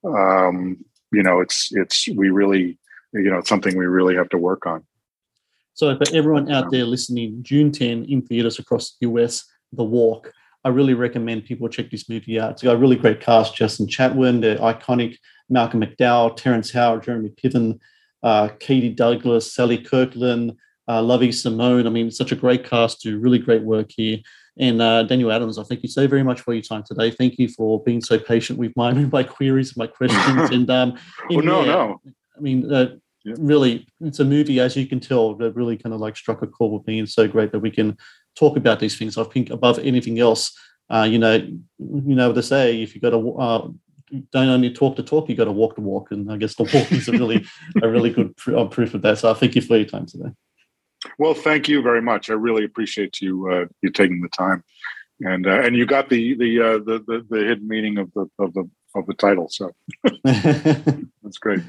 um, 0.06 0.84
you 1.12 1.24
know, 1.24 1.42
it's 1.42 1.70
it's 1.74 2.08
we 2.16 2.30
really 2.30 2.78
you 3.14 3.30
know 3.30 3.40
it's 3.40 3.50
something 3.50 3.78
we 3.78 3.86
really 3.86 4.16
have 4.16 4.30
to 4.30 4.38
work 4.38 4.66
on. 4.66 4.86
So, 5.76 5.94
for 5.98 6.06
everyone 6.16 6.50
out 6.50 6.72
there 6.72 6.86
listening, 6.86 7.40
June 7.44 7.70
10 7.70 8.06
in 8.06 8.22
theaters 8.22 8.60
across 8.60 8.96
the 9.00 9.08
US, 9.10 9.44
The 9.74 9.84
Walk. 9.84 10.32
I 10.64 10.70
really 10.70 10.94
recommend 10.94 11.44
people 11.44 11.68
check 11.68 11.92
this 11.92 12.10
movie 12.10 12.40
out. 12.40 12.52
It's 12.52 12.64
got 12.64 12.76
a 12.76 12.80
really 12.80 12.96
great 12.96 13.20
cast: 13.20 13.56
Justin 13.56 13.86
Chatwin, 13.86 14.40
the 14.40 14.56
iconic 14.62 15.18
Malcolm 15.50 15.82
McDowell, 15.82 16.36
Terrence 16.38 16.72
Howard, 16.72 17.04
Jeremy 17.04 17.30
Piven, 17.30 17.80
uh, 18.24 18.48
Katie 18.58 18.90
Douglas, 18.90 19.54
Sally 19.54 19.78
Kirkland, 19.78 20.54
uh, 20.88 21.04
Lovie 21.04 21.34
Simone. 21.34 21.88
I 21.88 21.90
mean, 21.90 22.10
such 22.10 22.32
a 22.32 22.38
great 22.38 22.64
cast, 22.64 23.02
do 23.02 23.20
really 23.20 23.38
great 23.38 23.62
work 23.62 23.92
here. 23.96 24.20
And 24.58 24.82
uh, 24.82 25.04
Daniel 25.04 25.34
Adams, 25.34 25.60
I 25.60 25.64
thank 25.64 25.84
you 25.84 25.90
so 25.90 26.08
very 26.08 26.24
much 26.24 26.40
for 26.40 26.54
your 26.54 26.64
time 26.64 26.84
today. 26.84 27.12
Thank 27.12 27.38
you 27.38 27.50
for 27.50 27.84
being 27.84 28.02
so 28.02 28.18
patient 28.18 28.58
with 28.58 28.72
my 28.78 28.94
my 29.12 29.24
queries, 29.24 29.76
my 29.76 29.88
questions, 29.88 30.50
and 30.52 30.70
um, 30.70 30.98
oh 31.32 31.42
no, 31.42 31.60
yeah, 31.60 31.66
no. 31.66 32.02
I 32.38 32.40
mean, 32.40 32.74
uh, 32.74 32.96
really, 33.26 33.88
it's 34.02 34.20
a 34.20 34.26
movie, 34.26 34.60
as 34.60 34.76
you 34.76 34.88
can 34.88 35.00
tell, 35.00 35.36
that 35.36 35.56
really 35.56 35.78
kind 35.78 35.94
of 35.94 36.00
like 36.00 36.16
struck 36.16 36.42
a 36.42 36.48
chord 36.48 36.74
with 36.74 36.88
me 36.88 37.00
and 37.00 37.10
so 37.10 37.28
great 37.28 37.52
that 37.52 37.60
we 37.60 37.72
can 37.72 37.98
talk 38.36 38.58
about 38.58 38.80
these 38.80 38.98
things. 38.98 39.18
I 39.18 39.24
think 39.24 39.50
above 39.50 39.80
anything 39.80 40.20
else, 40.20 40.58
uh, 40.90 41.08
you 41.10 41.18
know, 41.18 41.36
you 41.36 41.62
know 41.80 42.28
what 42.28 42.36
they 42.36 42.42
say, 42.42 42.82
if 42.82 42.94
you 42.94 43.02
got 43.02 43.12
to, 43.12 43.38
uh, 43.38 43.68
don't 44.32 44.50
only 44.50 44.72
talk 44.72 44.96
the 44.96 45.04
talk, 45.04 45.28
you 45.30 45.36
got 45.36 45.46
to 45.46 45.52
walk 45.52 45.76
the 45.76 45.82
walk. 45.82 46.12
And 46.12 46.32
I 46.32 46.38
guess 46.38 46.56
the 46.56 46.64
walk 46.64 46.92
is 46.92 47.08
a 47.08 47.12
really, 47.12 47.46
a 47.82 47.90
really 47.90 48.12
good 48.12 48.36
pr- 48.38 48.56
uh, 48.56 48.66
proof 48.66 48.94
of 48.94 49.02
that. 49.02 49.18
So 49.18 49.32
I 49.32 49.34
thank 49.34 49.56
you 49.56 49.62
for 49.62 49.78
your 49.78 49.88
time 49.88 50.06
today. 50.06 50.30
Well, 51.18 51.34
thank 51.34 51.68
you 51.68 51.82
very 51.82 52.02
much. 52.02 52.30
I 52.30 52.34
really 52.34 52.66
appreciate 52.66 53.22
you, 53.22 53.52
uh, 53.52 53.66
you 53.82 53.90
taking 53.90 54.22
the 54.22 54.30
time 54.30 54.64
and, 55.22 55.48
uh, 55.48 55.62
and 55.62 55.76
you 55.76 55.86
got 55.86 56.10
the, 56.10 56.36
the, 56.36 56.62
uh, 56.62 56.78
the, 56.78 57.04
the, 57.08 57.26
the 57.30 57.38
hidden 57.38 57.68
meaning 57.68 57.98
of 57.98 58.12
the, 58.14 58.28
of 58.40 58.54
the, 58.54 58.70
of 58.96 59.06
the 59.08 59.14
title. 59.14 59.50
So 59.50 59.72
that's 60.24 61.38
great. 61.40 61.62